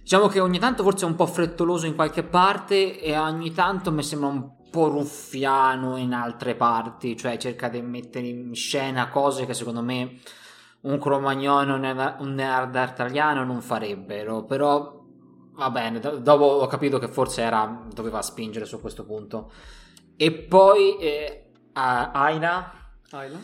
Diciamo 0.02 0.28
che 0.28 0.40
ogni 0.40 0.60
tanto 0.60 0.84
forse 0.84 1.06
è 1.06 1.08
un 1.10 1.16
po' 1.16 1.26
frettoloso 1.26 1.86
in 1.86 1.96
qualche 1.96 2.24
parte 2.24 3.02
e 3.02 3.18
ogni 3.18 3.52
tanto 3.52 3.92
mi 3.92 4.04
sembra 4.04 4.30
un 4.30 4.52
po' 4.70 4.88
ruffiano 4.88 5.98
in 5.98 6.14
altre 6.14 6.56
parti, 6.56 7.18
cioè 7.18 7.38
cerca 7.38 7.68
di 7.68 7.82
mettere 7.82 8.28
in 8.28 8.56
scena 8.56 9.10
cose 9.10 9.46
che 9.46 9.54
secondo 9.54 9.82
me 9.82 10.20
un 10.82 11.00
cromagnone 11.00 11.72
o 11.72 11.76
un 11.76 12.16
un 12.20 12.34
neandertaliano 12.36 13.44
non 13.44 13.62
farebbero, 13.62 14.46
però 14.46 14.97
va 15.58 15.70
bene, 15.70 16.00
do- 16.00 16.18
dopo 16.18 16.44
ho 16.46 16.68
capito 16.68 17.00
che 17.00 17.08
forse 17.08 17.42
era, 17.42 17.84
doveva 17.94 18.22
spingere 18.22 18.66
su 18.66 18.80
questo 18.80 19.04
punto. 19.06 19.52
E 20.16 20.32
poi 20.32 20.98
eh, 20.98 21.50
a- 21.74 22.12
Aina, 22.12 22.72
Ayla? 23.12 23.38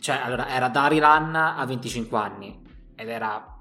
cioè 0.00 0.20
allora 0.22 0.48
era 0.48 0.68
Darilan 0.68 1.34
a 1.34 1.64
25 1.64 2.18
anni 2.18 2.62
ed 2.94 3.08
era 3.08 3.54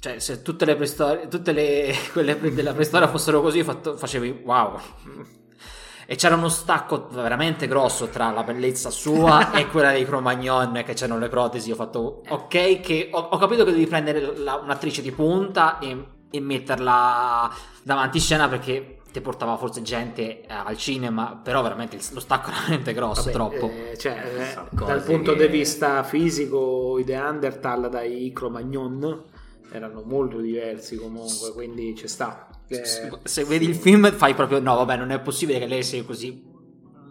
cioè 0.00 0.18
se 0.18 0.42
tutte 0.42 0.64
le 0.64 0.76
preistorie 0.76 1.28
tutte 1.28 1.52
le 1.52 1.94
quelle 2.12 2.36
pre- 2.36 2.52
della 2.52 2.72
preistoria 2.72 3.08
fossero 3.08 3.40
così 3.40 3.62
fatto- 3.62 3.96
facevi 3.96 4.42
wow 4.44 4.78
e 6.06 6.16
c'era 6.16 6.34
uno 6.34 6.48
stacco 6.48 7.06
veramente 7.08 7.66
grosso 7.66 8.08
tra 8.08 8.30
la 8.30 8.42
bellezza 8.42 8.90
sua 8.90 9.52
e 9.52 9.66
quella 9.70 9.92
dei 9.92 10.04
Cro-Magnon 10.04 10.82
che 10.84 10.94
c'erano 10.94 11.18
le 11.20 11.28
protesi 11.28 11.70
ho 11.70 11.76
fatto 11.76 12.22
ok 12.28 12.80
che 12.80 13.08
ho, 13.12 13.18
ho 13.18 13.36
capito 13.38 13.64
che 13.64 13.70
devi 13.72 13.86
prendere 13.86 14.36
la- 14.38 14.56
un'attrice 14.56 15.00
di 15.00 15.12
punta 15.12 15.78
e, 15.78 16.04
e 16.36 16.40
metterla 16.40 17.50
davanti 17.82 18.18
scena 18.18 18.48
perché 18.48 18.98
ti 19.12 19.20
portava 19.20 19.56
forse 19.56 19.80
gente 19.82 20.40
eh, 20.42 20.46
al 20.48 20.76
cinema 20.76 21.38
però 21.42 21.62
veramente 21.62 21.94
il- 21.96 22.02
lo 22.12 22.18
stacco 22.20 22.50
era 22.50 22.58
veramente 22.60 22.92
grosso 22.92 23.22
Vabbè, 23.22 23.32
troppo 23.32 23.70
eh, 23.70 23.96
cioè, 23.96 24.22
eh, 24.36 24.52
So 24.52 24.84
dal 24.84 25.02
punto 25.02 25.34
che- 25.34 25.46
di 25.46 25.56
vista 25.58 26.02
fisico, 26.02 26.98
i 26.98 27.04
Neanderthal 27.04 27.88
dai 27.88 28.32
Cro-Magnon 28.34 29.22
erano 29.70 30.02
molto 30.04 30.38
diversi 30.38 30.96
comunque, 30.96 31.52
quindi 31.52 31.94
ci 31.96 32.06
sta. 32.08 32.48
Eh, 32.68 32.84
Se- 32.84 33.10
se 33.22 33.44
vedi 33.44 33.68
il 33.68 33.74
film 33.76 34.10
fai 34.12 34.34
proprio 34.34 34.58
no 34.58 34.74
vabbè 34.76 34.96
non 34.96 35.10
è 35.10 35.20
possibile 35.20 35.58
che 35.60 35.66
lei 35.66 35.82
sia 35.84 36.02
così 36.04 36.42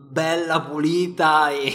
bella 0.10 0.62
pulita 0.62 1.50
e 1.52 1.74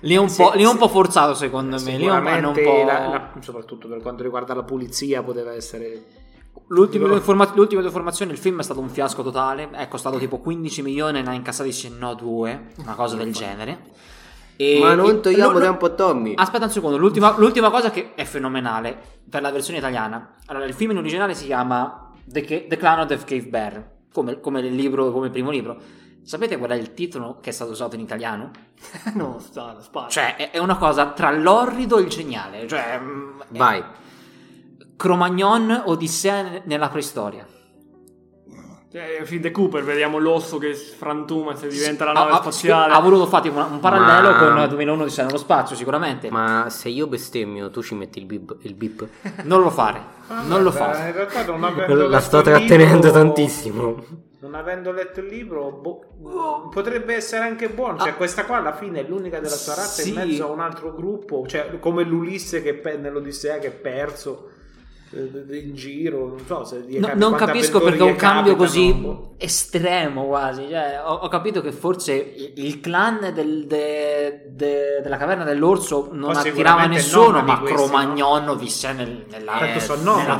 lì 0.00 0.14
è 0.14 0.18
un, 0.18 0.28
Sì, 0.28 0.42
po', 0.42 0.52
lì 0.54 0.62
è 0.62 0.66
un 0.66 0.72
sì. 0.72 0.78
po' 0.78 0.88
forzato 0.88 1.34
secondo 1.34 1.80
me 1.82 1.96
lì 1.96 2.06
è 2.06 2.10
un, 2.10 2.52
po'... 2.52 2.84
la- 2.84 3.08
la- 3.08 3.32
soprattutto 3.40 3.88
per 3.88 4.00
quanto 4.02 4.22
riguarda 4.22 4.54
la 4.54 4.62
pulizia 4.62 5.22
poteva 5.22 5.52
essere 5.52 6.04
L'ultima, 6.68 7.06
No. 7.06 7.14
l'ultima 7.54 7.80
il 7.82 8.38
film 8.38 8.58
è 8.60 8.62
stato 8.62 8.80
un 8.80 8.88
fiasco 8.88 9.22
totale, 9.22 9.70
è 9.70 9.88
costato 9.88 10.18
tipo 10.18 10.38
15 10.38 10.82
milioni, 10.82 11.22
ne 11.22 11.28
ha 11.28 11.32
incassati 11.32 11.72
se 11.72 11.88
no 11.96 12.14
2, 12.14 12.66
una 12.78 12.94
cosa 12.94 13.16
del 13.16 13.32
genere. 13.32 13.78
E- 14.56 14.78
Ma 14.80 14.94
non 14.94 15.08
e- 15.10 15.20
togliamo 15.20 15.52
lo- 15.52 15.60
tempo 15.60 15.86
a 15.86 15.90
Tommy. 15.90 16.34
Aspetta 16.36 16.64
un 16.64 16.70
secondo, 16.70 16.96
l'ultima, 16.96 17.34
l'ultima 17.38 17.70
cosa 17.70 17.90
che 17.90 18.14
è 18.14 18.24
fenomenale 18.24 18.98
per 19.30 19.40
la 19.40 19.50
versione 19.52 19.78
italiana. 19.78 20.34
Allora, 20.46 20.64
il 20.64 20.74
film 20.74 20.90
in 20.90 20.96
originale 20.98 21.34
si 21.34 21.46
chiama 21.46 22.12
The, 22.24 22.40
Ca- 22.42 22.62
The 22.68 22.76
Clan 22.76 22.98
of 23.00 23.06
the 23.06 23.16
Cave 23.18 23.46
Bear, 23.48 23.90
come, 24.12 24.40
come 24.40 24.60
il 24.60 24.74
libro, 24.74 25.12
come 25.12 25.26
il 25.26 25.32
primo 25.32 25.50
libro. 25.50 25.76
Sapete 26.24 26.58
qual 26.58 26.70
è 26.70 26.74
il 26.74 26.92
titolo 26.92 27.38
che 27.40 27.50
è 27.50 27.52
stato 27.52 27.70
usato 27.70 27.94
in 27.94 28.02
italiano? 28.02 28.50
no, 29.14 29.38
sta, 29.38 29.80
spara. 29.80 30.08
Cioè, 30.08 30.36
è, 30.36 30.50
è 30.50 30.58
una 30.58 30.76
cosa 30.76 31.06
tra 31.12 31.30
l'orrido 31.30 31.96
e 31.98 32.02
il 32.02 32.08
geniale. 32.08 32.66
Cioè, 32.66 32.98
mm, 33.00 33.40
è- 33.52 33.56
Vai. 33.56 33.82
Cro-Magnon 34.98 35.82
Odissea 35.86 36.62
nella 36.64 36.88
preistoria. 36.88 37.46
Cioè, 38.90 39.20
film 39.24 39.42
di 39.42 39.50
Cooper, 39.52 39.84
vediamo 39.84 40.18
l'osso 40.18 40.58
che 40.58 40.74
frantuma 40.74 41.54
e 41.56 41.68
diventa 41.68 42.04
la 42.06 42.12
nave 42.12 42.32
ha- 42.32 42.36
spaziale. 42.36 42.92
Ha 42.94 42.98
voluto 43.00 43.26
fare 43.26 43.48
un, 43.50 43.56
un 43.56 43.78
parallelo 43.80 44.30
Ma- 44.32 44.38
con 44.38 44.68
2001 44.70 45.02
Odissea 45.02 45.26
nello 45.26 45.36
spazio, 45.38 45.76
sicuramente. 45.76 46.30
Ma 46.30 46.66
se 46.70 46.88
io 46.88 47.06
bestemmio, 47.06 47.70
tu 47.70 47.80
ci 47.80 47.94
metti 47.94 48.18
il 48.18 48.24
bip. 48.24 48.56
Il 48.62 48.74
bip. 48.74 49.06
Non 49.44 49.60
lo 49.60 49.70
fare. 49.70 50.02
non 50.46 50.64
lo 50.64 50.70
Beh, 50.70 50.76
fare. 50.76 51.06
In 51.08 51.12
realtà 51.14 51.44
non 51.44 51.62
avendo 51.62 52.08
La 52.08 52.18
sto 52.20 52.40
trattenendo 52.42 52.94
libro- 53.06 53.10
tantissimo. 53.12 54.04
Non 54.40 54.54
avendo 54.54 54.90
letto 54.90 55.20
il 55.20 55.26
libro, 55.26 55.70
boh, 55.70 56.68
potrebbe 56.72 57.14
essere 57.14 57.44
anche 57.44 57.68
buono. 57.68 57.98
Cioè, 57.98 58.10
Ah. 58.10 58.14
questa 58.14 58.46
qua 58.46 58.56
alla 58.56 58.72
fine 58.74 59.00
è 59.00 59.08
l'unica 59.08 59.38
della 59.38 59.54
sua 59.54 59.74
razza 59.74 60.02
Sì. 60.02 60.08
in 60.08 60.14
mezzo 60.14 60.44
a 60.48 60.50
un 60.50 60.60
altro 60.60 60.92
gruppo. 60.94 61.44
Cioè, 61.46 61.78
come 61.78 62.02
l'Ulisse 62.04 62.62
che 62.62 62.74
pe- 62.74 62.96
nell'Odissea 62.96 63.58
che 63.58 63.66
è 63.68 63.72
perso 63.72 64.48
eh, 64.48 64.56
in 65.10 65.74
giro. 65.74 66.28
Non 66.28 66.40
so 66.46 66.64
se 66.64 66.84
gli 66.86 66.98
No, 66.98 67.12
non 67.14 67.34
capisco 67.34 67.80
perché 67.80 68.02
un 68.02 68.16
cambio 68.16 68.54
capitano, 68.56 68.56
così 68.56 69.26
estremo 69.38 70.26
quasi. 70.26 70.66
Cioè, 70.68 71.00
ho, 71.04 71.12
ho 71.14 71.28
capito 71.28 71.60
che 71.60 71.72
forse 71.72 72.14
il, 72.14 72.52
clan 72.80 73.30
del- 73.32 73.66
de- 73.66 74.42
de- 74.50 75.00
della 75.02 75.16
caverna 75.16 75.44
dell'orso 75.44 76.08
non 76.12 76.32
Ma 76.32 76.40
attirava 76.40 76.86
nessuno, 76.86 77.42
ma 77.42 77.58
questi, 77.58 77.76
Cro-Magnon 77.76 78.56
visse 78.58 78.92
nel, 78.92 79.24
nella, 79.30 79.52
Tanto 79.58 79.80
sono 79.80 80.16
nella 80.16 80.36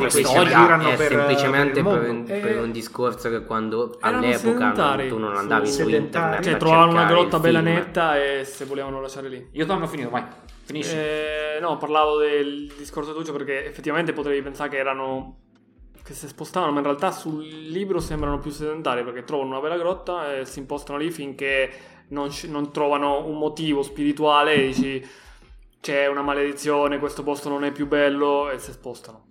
è 0.90 0.96
per- 0.96 1.08
semplicemente 1.12 1.82
per 1.82 1.92
per, 1.98 2.06
mondo. 2.08 2.24
per 2.32 2.46
Eh, 2.46 2.60
un 2.60 2.70
discorso 2.72 3.30
che 3.30 3.44
quando 3.44 3.96
all'epoca 4.00 4.72
non- 4.72 5.08
tu 5.08 5.18
non 5.18 5.36
andavi 5.36 5.70
su 5.70 5.88
internet 5.88 6.42
Cioè, 6.42 6.56
trovavano 6.56 6.90
una 6.92 7.06
grotta 7.06 7.38
bella 7.38 7.60
netta 7.60 8.22
e 8.22 8.44
se 8.44 8.64
volevano 8.64 9.00
lasciare 9.00 9.28
lì. 9.28 9.48
Io 9.52 9.66
ho 9.82 9.86
finito, 9.86 10.10
vai. 10.10 10.24
Finisci. 10.68 10.94
Eh, 10.94 11.58
no, 11.62 11.78
parlavo 11.78 12.18
del 12.18 12.70
discorso 12.76 13.14
Tuccio 13.14 13.32
perché 13.32 13.64
effettivamente 13.64 14.12
potevi 14.12 14.42
pensare 14.42 14.68
che 14.68 14.76
erano 14.76 15.38
che 16.04 16.12
si 16.12 16.28
spostavano, 16.28 16.72
ma 16.72 16.78
in 16.80 16.84
realtà 16.84 17.10
sul 17.10 17.42
libro 17.42 18.00
sembrano 18.00 18.38
più 18.38 18.50
sedentari 18.50 19.02
perché 19.02 19.24
trovano 19.24 19.48
una 19.48 19.60
bella 19.60 19.78
grotta 19.78 20.36
e 20.36 20.44
si 20.44 20.58
impostano 20.58 20.98
lì 20.98 21.10
finché 21.10 21.70
non, 22.08 22.30
non 22.48 22.70
trovano 22.70 23.26
un 23.26 23.38
motivo 23.38 23.82
spirituale 23.82 24.54
e 24.54 24.66
dici 24.66 25.06
c'è 25.80 26.06
una 26.06 26.20
maledizione, 26.20 26.98
questo 26.98 27.22
posto 27.22 27.48
non 27.48 27.64
è 27.64 27.72
più 27.72 27.86
bello 27.86 28.50
e 28.50 28.58
si 28.58 28.72
spostano. 28.72 29.28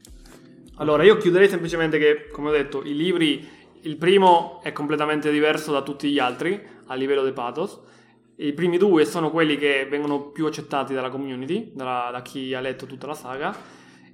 Allora, 0.77 1.03
io 1.03 1.17
chiuderei 1.17 1.49
semplicemente 1.49 1.99
che, 1.99 2.29
come 2.31 2.49
ho 2.49 2.51
detto, 2.51 2.83
i 2.83 2.95
libri, 2.95 3.47
il 3.81 3.97
primo 3.97 4.59
è 4.63 4.71
completamente 4.71 5.29
diverso 5.29 5.71
da 5.71 5.83
tutti 5.83 6.09
gli 6.09 6.17
altri 6.17 6.59
a 6.87 6.95
livello 6.95 7.23
di 7.23 7.31
pathos. 7.31 7.79
I 8.39 8.53
primi 8.53 8.77
due 8.77 9.03
sono 9.05 9.31
quelli 9.31 9.57
che 9.57 9.87
vengono 9.89 10.27
più 10.27 10.45
accettati 10.45 10.93
dalla 10.93 11.09
community, 11.09 11.71
dalla- 11.73 12.09
da 12.11 12.21
chi 12.21 12.53
ha 12.53 12.59
letto 12.59 12.85
tutta 12.85 13.07
la 13.07 13.15
saga. 13.15 13.55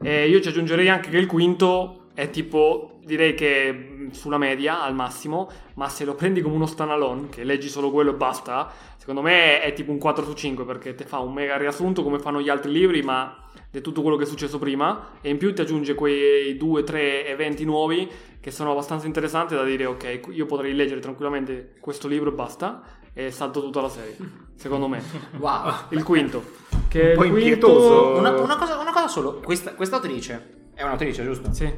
E 0.02 0.30
io 0.30 0.40
ci 0.40 0.48
aggiungerei 0.48 0.88
anche 0.88 1.10
che 1.10 1.18
il 1.18 1.28
quinto 1.28 2.06
è 2.14 2.30
tipo, 2.30 3.00
direi 3.04 3.34
che 3.34 3.74
mh, 3.74 4.12
sulla 4.12 4.38
media 4.38 4.82
al 4.82 4.96
massimo, 4.96 5.50
ma 5.74 5.90
se 5.90 6.06
lo 6.06 6.16
prendi 6.16 6.40
come 6.40 6.56
uno 6.56 6.66
standalone, 6.66 7.28
che 7.28 7.44
leggi 7.44 7.68
solo 7.68 7.92
quello 7.92 8.12
e 8.12 8.14
basta, 8.14 8.72
secondo 8.96 9.22
me 9.22 9.60
è 9.60 9.74
tipo 9.74 9.92
un 9.92 9.98
4 9.98 10.24
su 10.24 10.34
5 10.34 10.64
perché 10.64 10.96
ti 10.96 11.04
fa 11.04 11.20
un 11.20 11.34
mega 11.34 11.58
riassunto 11.58 12.02
come 12.02 12.20
fanno 12.20 12.40
gli 12.40 12.48
altri 12.50 12.72
libri, 12.72 13.02
ma 13.02 13.50
di 13.70 13.82
tutto 13.82 14.02
quello 14.02 14.16
che 14.16 14.24
è 14.24 14.28
successo 14.28 14.58
prima 14.58 15.18
e 15.20 15.30
in 15.32 15.38
più 15.38 15.54
ti 15.54 15.62
aggiunge 15.62 15.96
quei 15.96 16.56
due 16.56 16.84
tre 16.84 17.28
eventi 17.28 17.66
nuovi 17.66 18.08
che 18.40 18.52
sono 18.52 18.72
abbastanza 18.72 19.08
interessanti 19.08 19.56
da 19.56 19.64
dire 19.64 19.86
ok 19.86 20.28
io 20.30 20.46
potrei 20.46 20.76
leggere 20.76 21.00
tranquillamente 21.00 21.74
questo 21.80 22.08
libro 22.08 22.30
e 22.30 22.34
basta 22.34 22.84
e 23.14 23.32
salto 23.32 23.62
tutta 23.62 23.82
la 23.82 23.90
serie 23.90 24.16
secondo 24.56 24.88
me 24.88 25.02
Wow. 25.38 25.72
il 25.90 26.04
quinto 26.04 26.44
che 26.88 27.10
Un 27.12 27.16
po' 27.16 27.24
il 27.26 27.32
quinto 27.32 27.48
impietoso. 27.48 28.18
Una, 28.18 28.32
una 28.42 28.56
cosa, 28.56 28.78
una 28.80 28.92
cosa 28.92 29.08
solo, 29.08 29.40
questa, 29.40 29.74
questa 29.76 29.96
autrice 29.98 30.62
è 30.74 30.84
un'autrice, 30.84 31.24
giusto? 31.24 31.54
sì 31.54 31.72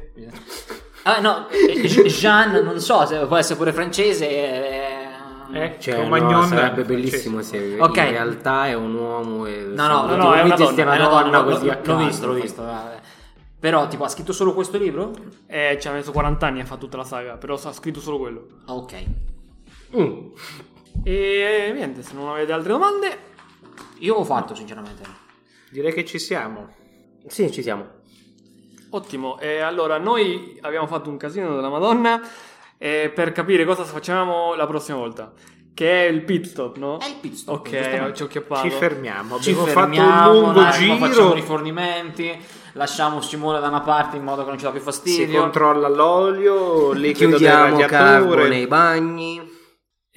Ah, 1.02 1.20
no, 1.20 1.48
eh, 1.50 1.80
Jeanne, 2.08 2.62
non 2.62 2.80
so 2.80 3.06
se 3.06 3.18
può 3.26 3.36
essere 3.36 3.56
pure 3.56 3.72
francese. 3.72 4.28
eh, 4.28 5.04
Eh, 5.52 5.76
Cioè, 5.78 6.04
no, 6.08 6.42
sarebbe 6.42 6.82
bellissimo 6.82 7.40
se 7.42 7.76
Ok. 7.78 7.96
in 7.98 8.10
realtà 8.10 8.66
è 8.66 8.74
un 8.74 8.94
uomo 8.96 9.46
e 9.46 9.62
No, 9.72 9.86
no, 9.86 10.06
no, 10.06 10.16
no, 10.16 10.32
è 10.34 10.42
una 10.42 10.56
donna, 10.56 10.76
è 10.82 10.82
una 10.96 11.06
donna, 11.08 11.38
l'ho- 11.42 11.44
così 11.52 11.68
a 11.68 11.74
l'ho 11.76 11.80
caso. 11.82 12.04
visto, 12.04 12.26
l'ho 12.26 12.32
visto. 12.34 12.64
Però, 13.60 13.86
tipo, 13.86 14.02
ha 14.02 14.08
scritto 14.08 14.32
solo 14.32 14.52
questo 14.52 14.76
libro? 14.78 15.12
eh, 15.46 15.78
ci 15.80 15.86
ha 15.86 15.92
messo 15.92 16.10
40 16.10 16.44
anni 16.46 16.60
a 16.60 16.64
fare 16.64 16.80
tutta 16.80 16.96
la 16.96 17.04
saga 17.04 17.36
però 17.36 17.54
ha 17.54 17.72
scritto 17.72 18.00
solo 18.00 18.18
quello 18.18 18.46
Ah, 18.66 18.74
Ok. 18.74 18.94
Mm. 19.96 20.26
E 21.04 21.70
niente 21.74 22.02
se 22.02 22.14
non 22.14 22.28
avete 22.28 22.52
altre 22.52 22.72
domande 22.72 23.18
Io 23.98 24.14
ho 24.14 24.24
fatto, 24.24 24.54
sinceramente. 24.54 25.02
Direi 25.70 25.92
che 25.92 26.04
ci 26.04 26.18
siamo. 26.18 26.68
Sì, 27.26 27.50
ci 27.50 27.62
siamo. 27.62 27.86
Ottimo, 28.90 29.38
e 29.40 29.60
allora 29.60 29.98
noi 29.98 30.58
abbiamo 30.62 30.86
fatto 30.86 31.10
un 31.10 31.16
casino 31.16 31.54
della 31.54 31.68
Madonna 31.68 32.20
eh, 32.78 33.10
per 33.14 33.32
capire 33.32 33.64
cosa 33.64 33.84
facciamo 33.84 34.54
la 34.54 34.66
prossima 34.66 34.96
volta, 34.98 35.32
che 35.74 36.06
è 36.06 36.08
il 36.10 36.22
pit 36.22 36.46
stop, 36.46 36.76
no? 36.76 36.98
È 36.98 37.06
il 37.06 37.16
pit 37.20 37.34
stop, 37.34 37.56
Ok, 37.66 38.12
ci 38.12 38.22
ho 38.22 38.26
chiappato. 38.26 38.68
Ci 38.68 38.70
fermiamo. 38.74 39.38
Ci 39.40 39.50
Abbiamo 39.50 39.66
fermiamo, 39.66 40.10
fatto 40.10 40.30
un 40.30 40.34
lungo 40.44 40.58
un 40.60 40.64
attimo, 40.66 40.96
facciamo 40.98 41.12
giro. 41.28 41.32
rifornimenti, 41.34 42.44
lasciamo 42.74 43.20
Simone 43.20 43.60
da 43.60 43.68
una 43.68 43.80
parte 43.80 44.16
in 44.16 44.22
modo 44.22 44.42
che 44.44 44.48
non 44.48 44.58
ci 44.58 44.64
dà 44.64 44.70
più 44.70 44.78
Si 44.80 44.84
fastidio. 44.84 45.40
controlla 45.40 45.88
l'olio, 45.88 46.92
liquido 46.94 47.30
del 47.38 47.38
Chiudiamo 47.38 47.78
Carbo 47.86 48.28
radiatore. 48.34 48.48
nei 48.48 48.66
bagni. 48.66 49.54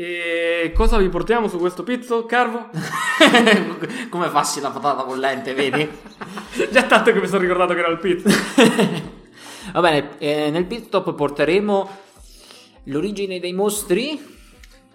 E 0.01 0.71
cosa 0.73 0.97
vi 0.97 1.09
portiamo 1.09 1.49
su 1.49 1.57
questo 1.57 1.83
stop, 1.83 2.25
Carvo? 2.25 2.69
Come 4.07 4.29
fassi 4.29 4.61
la 4.61 4.69
patata 4.69 5.03
bollente, 5.03 5.53
vedi? 5.53 5.89
Già 6.71 6.83
tanto 6.83 7.11
che 7.11 7.19
mi 7.19 7.27
sono 7.27 7.41
ricordato 7.41 7.73
che 7.73 7.79
era 7.81 7.89
il 7.89 7.97
pit. 7.97 8.23
Va 9.73 9.81
bene, 9.81 10.11
eh, 10.19 10.51
nel 10.51 10.63
pit 10.67 10.85
stop 10.85 11.13
porteremo 11.13 11.89
l'origine 12.85 13.41
dei 13.41 13.51
mostri. 13.51 14.37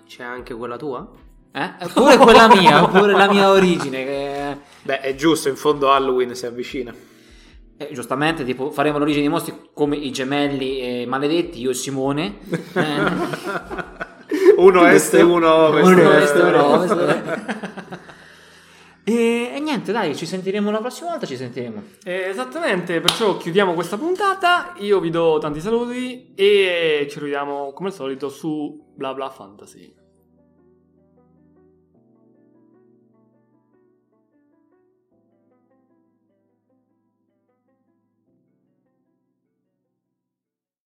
C'è 0.09 0.23
anche 0.23 0.55
quella 0.55 0.79
tua? 0.79 1.07
Eh? 1.53 1.87
Pure 1.93 2.17
quella 2.17 2.49
mia, 2.49 2.87
pure 2.87 3.13
la 3.13 3.31
mia 3.31 3.51
origine. 3.51 4.05
Che... 4.07 4.57
Beh, 4.85 5.01
è 5.01 5.15
giusto, 5.17 5.51
in 5.51 5.57
fondo 5.57 5.93
Halloween 5.93 6.35
si 6.35 6.47
avvicina. 6.47 6.95
Eh, 7.77 7.91
giustamente, 7.93 8.43
tipo, 8.43 8.71
faremo 8.71 8.97
l'origine 8.97 9.25
dei 9.25 9.31
mostri 9.31 9.69
come 9.75 9.97
i 9.97 10.11
gemelli 10.11 11.03
eh, 11.03 11.07
maledetti, 11.07 11.61
io 11.61 11.73
e 11.73 11.75
Simone. 11.75 12.39
Eh, 12.73 14.04
Uno 14.57 14.87
est 14.87 15.15
e 15.15 15.23
uno 15.23 15.53
ovest. 15.53 15.87
uno 15.87 16.13
est, 16.13 16.35
uno 16.35 16.65
ovest. 16.65 17.69
e, 19.05 19.53
e 19.55 19.61
niente, 19.61 19.93
dai, 19.93 20.15
ci 20.15 20.27
sentiremo 20.27 20.71
la 20.71 20.79
prossima 20.79 21.11
volta. 21.11 21.27
Ci 21.27 21.37
sentiremo. 21.37 21.83
Eh, 22.05 22.29
esattamente, 22.29 23.01
perciò 23.01 23.37
chiudiamo 23.37 23.75
questa 23.75 23.97
puntata. 23.97 24.75
Io 24.79 25.01
vi 25.01 25.11
do 25.11 25.39
tanti 25.41 25.61
saluti 25.61 26.33
e 26.35 27.07
ci 27.11 27.19
rivediamo 27.19 27.73
come 27.73 27.89
al 27.89 27.95
solito 27.95 28.29
su 28.29 28.93
Bla 28.95 29.15
Bla 29.15 29.31
Fantasy. 29.31 30.03